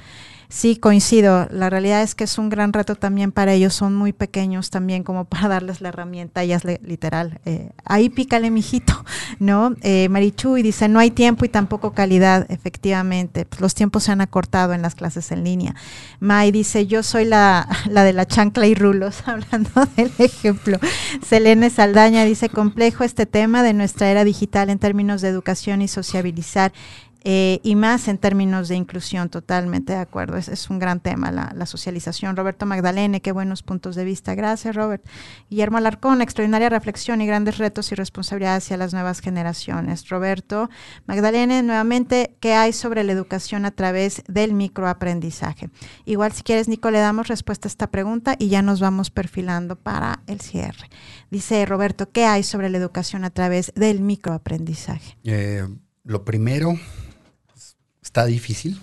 [0.55, 1.49] Sí, coincido.
[1.51, 3.75] La realidad es que es un gran reto también para ellos.
[3.75, 6.45] Son muy pequeños también como para darles la herramienta.
[6.45, 7.41] Ella es literal.
[7.45, 9.05] Eh, ahí pícale, mijito,
[9.41, 9.75] ¿no?
[9.83, 12.47] Eh, Marichuy dice, no hay tiempo y tampoco calidad.
[12.53, 15.75] Efectivamente, pues los tiempos se han acortado en las clases en línea.
[16.21, 20.79] May dice, yo soy la, la de la chancla y rulos, hablando del ejemplo.
[21.27, 25.89] Selene Saldaña dice, complejo este tema de nuestra era digital en términos de educación y
[25.89, 26.73] sociabilizar.
[27.27, 30.37] Eh, y más en términos de inclusión, totalmente de acuerdo.
[30.37, 32.37] Es, un gran tema la, la, socialización.
[32.37, 34.35] Roberto Magdalene, qué buenos puntos de vista.
[34.35, 35.03] Gracias, Robert.
[35.49, 40.07] Guillermo Alarcón, extraordinaria reflexión y grandes retos y responsabilidades hacia las nuevas generaciones.
[40.11, 40.69] Roberto
[41.07, 45.71] Magdalene, nuevamente, ¿qué hay sobre la educación a través del microaprendizaje?
[46.05, 49.77] Igual, si quieres, Nico, le damos respuesta a esta pregunta y ya nos vamos perfilando
[49.77, 50.91] para el cierre.
[51.31, 55.17] Dice Roberto, ¿qué hay sobre la educación a través del microaprendizaje?
[55.25, 55.67] Eh,
[56.05, 56.75] lo primero
[58.15, 58.81] está difícil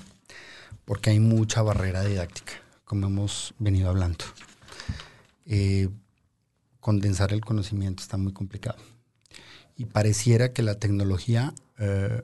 [0.84, 2.52] porque hay mucha barrera didáctica,
[2.84, 4.26] como hemos venido hablando.
[5.46, 5.88] Eh,
[6.82, 8.78] condensar el conocimiento está muy complicado.
[9.78, 12.24] Y pareciera que la tecnología eh,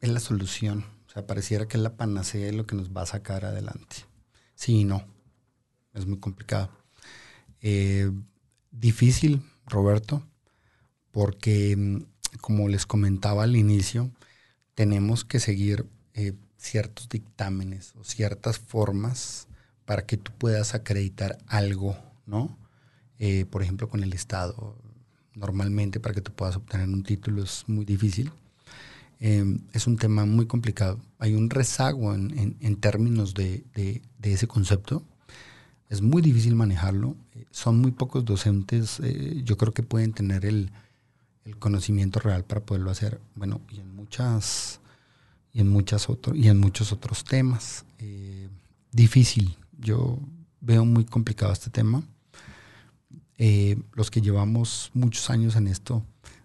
[0.00, 0.86] es la solución.
[1.06, 3.98] O sea, pareciera que es la panacea y lo que nos va a sacar adelante.
[4.56, 5.04] Sí y no.
[5.94, 6.68] Es muy complicado.
[7.60, 8.10] Eh,
[8.72, 10.26] difícil, Roberto,
[11.12, 12.02] porque
[12.40, 14.10] como les comentaba al inicio,
[14.74, 19.48] tenemos que seguir eh, ciertos dictámenes o ciertas formas
[19.84, 21.96] para que tú puedas acreditar algo,
[22.26, 22.56] ¿no?
[23.18, 24.76] Eh, por ejemplo, con el Estado.
[25.34, 28.32] Normalmente para que tú puedas obtener un título es muy difícil.
[29.20, 31.00] Eh, es un tema muy complicado.
[31.18, 33.64] Hay un rezago en, términos de,
[34.22, 35.04] ese concepto.
[35.88, 37.16] Es muy difícil manejarlo.
[37.50, 38.98] son muy pocos docentes.
[39.00, 40.72] Eh, yo creo que pueden tener el,
[41.44, 43.20] el conocimiento real para poderlo hacer.
[43.34, 44.80] Bueno, y en muchas
[45.52, 47.84] y en muchas y en muchos otros temas.
[47.98, 48.48] Eh,
[48.90, 49.56] difícil.
[49.78, 50.18] Yo
[50.60, 52.02] veo muy complicado este tema.
[53.38, 56.02] Eh, los que llevamos muchos años en esto,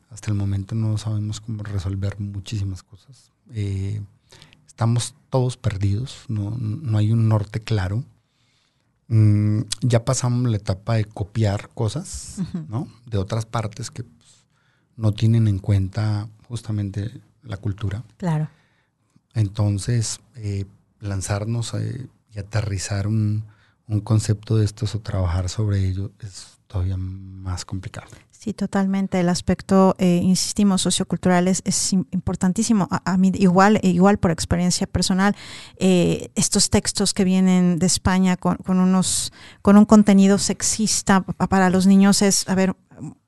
[0.09, 3.31] hasta el momento no sabemos cómo resolver muchísimas cosas.
[3.53, 4.01] Eh,
[4.65, 8.03] estamos todos perdidos, no, no, hay un norte claro.
[9.09, 12.67] Mm, ya pasamos la etapa de copiar cosas, uh -huh.
[12.67, 12.87] ¿no?
[13.05, 14.03] De otras partes que
[14.97, 18.03] no tienen en cuenta justamente la cultura.
[18.17, 18.49] Claro.
[19.33, 20.65] Entonces, eh,
[20.99, 23.45] lanzarnos eh, y aterrizar un,
[23.87, 28.09] un, concepto de estos o trabajar sobre ello es todavía más complicado.
[28.31, 29.19] Sí, totalmente.
[29.19, 32.87] El aspecto, eh, insistimos, sociocultural es, es importantísimo.
[32.91, 35.35] A, a, mí, igual, igual por experiencia personal,
[35.77, 41.69] eh, estos textos que vienen de España con, con, unos, con un contenido sexista para
[41.69, 42.75] los niños es, a ver,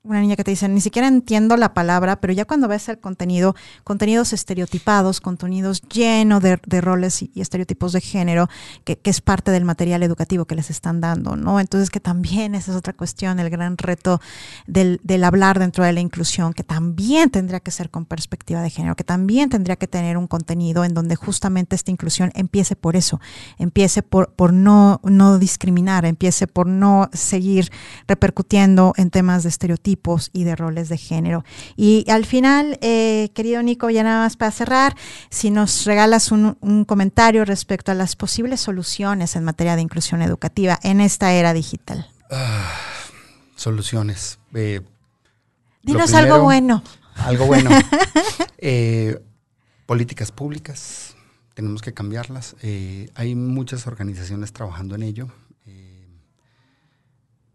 [0.02, 2.98] una niña que te dice, ni siquiera entiendo la palabra, pero ya cuando ves el
[2.98, 8.48] contenido, contenidos estereotipados, contenidos llenos de, roles y, estereotipos de género,
[8.84, 11.60] que, es parte del material educativo que les están dando, ¿no?
[11.60, 14.22] Entonces que también esa es otra cuestión, el gran reto
[14.66, 18.70] del, del hablar dentro de la inclusión, que también tendría que ser con perspectiva de
[18.70, 22.96] género, que también tendría que tener un contenido en donde justamente esta inclusión empiece por
[22.96, 23.20] eso,
[23.58, 27.70] empiece por, por no, no discriminar, empiece por no seguir
[28.08, 29.89] repercutiendo en temas de estereotipos
[30.32, 31.44] y de roles de género.
[31.76, 34.96] Y al final, eh, querido Nico, ya nada más para cerrar,
[35.30, 40.78] si nos regalas un, comentario respecto a las posibles soluciones en materia de inclusión educativa
[40.82, 42.10] en esta era digital.
[42.30, 42.72] Ah,
[43.56, 44.38] soluciones.
[44.54, 44.80] Eh,
[45.82, 46.82] Dinos algo bueno.
[47.16, 47.70] Algo bueno.
[48.62, 49.18] Eh,
[49.86, 51.14] políticas públicas,
[51.54, 52.56] tenemos que cambiarlas.
[53.14, 55.30] hay muchas organizaciones trabajando en ello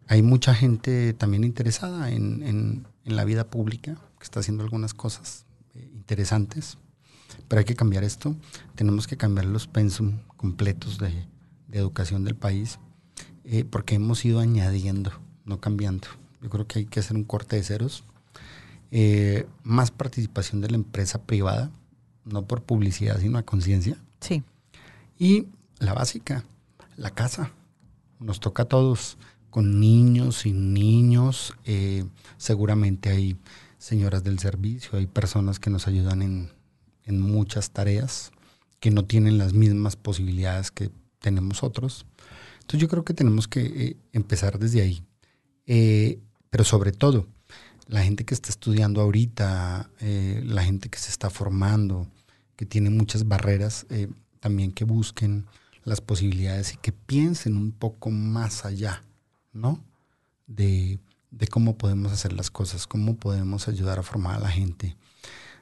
[0.08, 5.46] hay mucha gente también interesada en, la vida pública, que está haciendo algunas cosas
[5.76, 6.80] eh, interesantes,
[7.48, 8.36] pero hay que cambiar esto.
[8.74, 11.28] Tenemos que cambiar los pensum completos de,
[11.72, 12.80] educación del país,
[13.44, 15.12] eh, porque hemos ido añadiendo,
[15.44, 16.08] no cambiando.
[16.42, 18.06] Yo creo que hay que hacer un corte de ceros.
[18.92, 21.70] Eh, más participación de la empresa privada,
[22.24, 23.98] no por publicidad, sino a conciencia.
[24.22, 24.44] Sí.
[25.20, 25.48] Y
[25.80, 26.44] la básica,
[26.96, 27.52] la casa.
[28.20, 29.18] Nos toca a todos
[29.56, 31.54] con niños y niños.
[31.64, 32.04] Eh,
[32.36, 33.38] seguramente hay
[33.78, 38.32] señoras del servicio, hay personas que nos ayudan en, muchas tareas
[38.82, 42.06] que no tienen las mismas posibilidades que tenemos otros.
[42.56, 45.02] Entonces yo creo que tenemos que eh, empezar desde ahí.
[45.68, 47.26] Eh, pero sobre todo,
[47.88, 52.10] la gente que está estudiando ahorita, la gente que se está formando,
[52.58, 53.88] que tiene muchas barreras,
[54.42, 55.46] también que busquen
[55.86, 59.02] las posibilidades y que piensen un poco más allá
[59.56, 59.84] ¿no?
[60.46, 61.00] De,
[61.50, 64.96] cómo podemos hacer las cosas, cómo podemos ayudar a formar a la gente.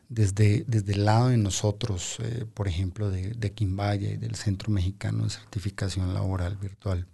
[0.09, 4.71] Desde, desde el lado de nosotros, eh, por ejemplo, de, de Quimbaya y del Centro
[4.71, 7.07] Mexicano de Certificación Laboral Virtual,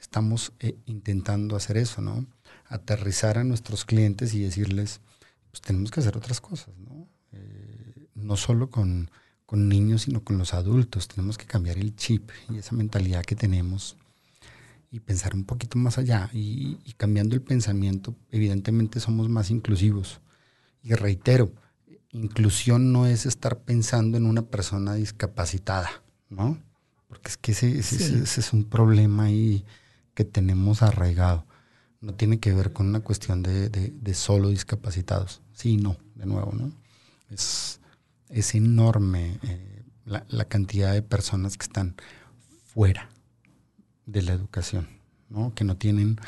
[0.00, 2.26] estamos eh, intentando hacer eso, ¿no?
[2.66, 5.00] Aterrizar a nuestros clientes y decirles,
[5.50, 7.06] pues tenemos que hacer otras cosas, ¿no?
[7.32, 9.10] Eh, no solo con,
[9.44, 11.08] con niños, sino con los adultos.
[11.08, 13.96] Tenemos que cambiar el chip y esa mentalidad que tenemos
[14.94, 16.30] y pensar un poquito más allá.
[16.32, 20.20] Y, cambiando el pensamiento, evidentemente somos más inclusivos.
[20.84, 21.52] Y reitero,
[22.12, 25.90] inclusión no es estar pensando en una persona discapacitada,
[26.28, 26.62] ¿no?
[27.08, 29.64] Porque es que ese, es un problema ahí
[30.14, 31.44] que tenemos arraigado.
[32.00, 35.42] No tiene que ver con una cuestión de, solo discapacitados.
[35.54, 36.70] Sí, no, de nuevo, ¿no?
[37.30, 37.80] Es,
[38.28, 41.96] es enorme eh, la, la cantidad de personas que están
[42.64, 43.10] fuera
[44.06, 44.88] de la educación,
[45.30, 45.54] ¿no?
[45.54, 46.18] que no tienen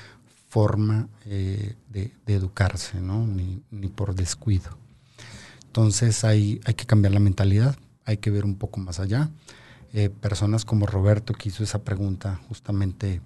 [0.48, 3.26] forma eh, de, educarse, ¿no?
[3.26, 4.70] ni, por descuido.
[5.66, 9.30] Entonces hay, hay que cambiar la mentalidad, hay que ver un poco más allá.
[9.92, 13.20] Eh, personas como Roberto que hizo esa pregunta, justamente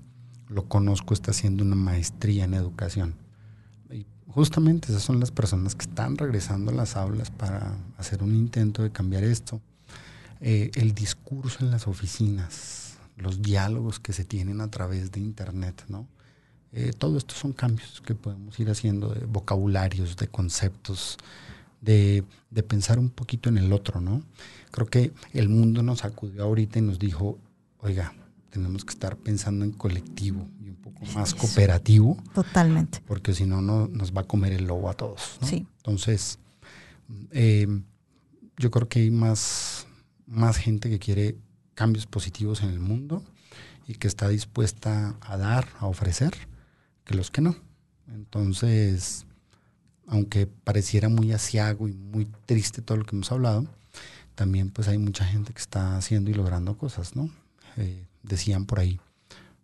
[0.48, 3.14] lo conozco, está haciendo una maestría en educación.
[3.90, 8.34] Y justamente esas son las personas que están regresando a las aulas para hacer un
[8.34, 9.60] intento de cambiar esto.
[10.40, 12.79] Eh, el discurso en las oficinas,
[13.20, 16.06] los diálogos que se tienen a través de Internet, ¿no?
[16.72, 21.18] Eh, todo esto son cambios que podemos ir haciendo de vocabularios, de conceptos,
[21.80, 22.24] de,
[22.68, 24.22] pensar un poquito en el otro, ¿no?
[24.70, 27.38] Creo que el mundo nos acudió ahorita y nos dijo,
[27.80, 28.14] oiga,
[28.50, 32.16] tenemos que estar pensando en colectivo y un poco más cooperativo.
[32.34, 33.02] Totalmente.
[33.06, 35.38] Porque si no, no, nos va a comer el lobo a todos.
[35.42, 35.66] Sí.
[35.78, 36.38] Entonces,
[37.32, 37.66] eh,
[38.58, 39.86] yo creo que hay más,
[40.26, 41.36] más gente que quiere
[41.80, 43.24] cambios positivos en el mundo
[43.86, 46.34] y que está dispuesta a dar, a ofrecer,
[47.06, 47.56] que los que no.
[48.12, 49.24] Entonces,
[50.06, 53.66] aunque pareciera muy asiago y muy triste todo lo que hemos hablado,
[54.34, 57.30] también pues hay mucha gente que está haciendo y logrando cosas, ¿no?
[57.78, 59.00] Eh, decían por ahí,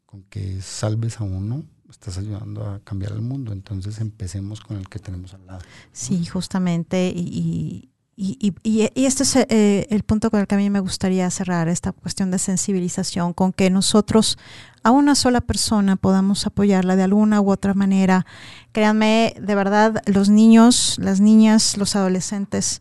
[0.07, 3.53] con que salves a uno, estás ayudando a cambiar el mundo.
[3.53, 5.61] Entonces empecemos con el que tenemos al lado.
[5.93, 10.59] Sí, justamente, y, y, y, y, este es eh, el punto con el que a
[10.59, 14.39] mí me gustaría cerrar, esta cuestión de sensibilización, con que nosotros
[14.83, 18.25] a una sola persona podamos apoyarla de alguna u otra manera.
[18.73, 22.81] Créanme, de verdad, los niños, las niñas, los adolescentes,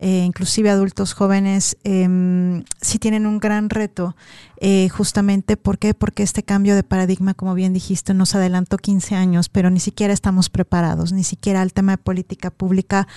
[0.00, 4.16] eh, inclusive adultos jóvenes, eh, sí tienen un gran reto
[4.64, 5.92] eh, justamente, ¿por qué?
[5.92, 10.14] Porque este cambio de paradigma, como bien dijiste, nos adelantó 15 años, pero ni siquiera
[10.14, 13.08] estamos preparados, ni siquiera el tema de política pública,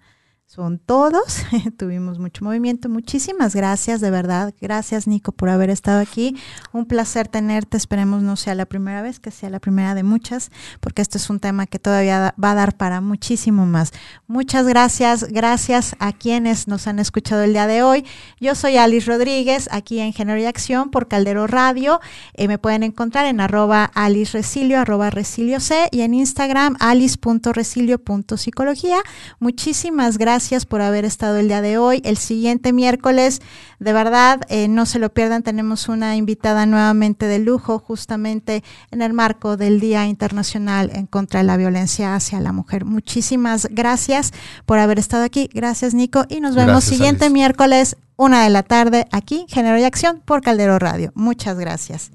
[0.49, 1.42] son todos.
[1.76, 2.88] Tuvimos mucho movimiento.
[2.88, 4.55] Muchísimas gracias, de verdad.
[4.59, 6.36] Gracias, Nico, por haber estado aquí.
[6.72, 7.76] Un placer tenerte.
[7.76, 11.28] Esperemos no sea la primera vez, que sea la primera de muchas, porque esto es
[11.28, 13.92] un tema que todavía va a dar para muchísimo más.
[14.26, 15.24] Muchas gracias.
[15.24, 18.07] Gracias a quienes nos han escuchado el día de hoy.
[18.40, 22.01] Yo soy Alice Rodríguez, aquí en Género y Acción por Caldero Radio.
[22.32, 24.40] Eh, me pueden encontrar en arroba Alice
[24.74, 29.03] arroba Resilio C y en Instagram alice.resilio.psicología.
[29.40, 32.01] Muchísimas gracias gracias por haber estado el día de hoy.
[32.05, 33.43] El siguiente miércoles,
[33.80, 38.62] de verdad, eh, no se lo pierdan, tenemos una invitada nuevamente de lujo, justamente
[38.93, 42.84] en el marco del Día Internacional en contra de la violencia hacia la mujer.
[42.84, 44.32] Muchísimas gracias
[44.64, 45.51] por haber estado aquí.
[45.53, 46.24] Gracias, Nico.
[46.28, 50.78] Y nos vemos siguiente miércoles, una de la tarde, aquí, Género y Acción, por Caldero
[50.78, 51.11] Radio.
[51.16, 52.12] Muchas gracias.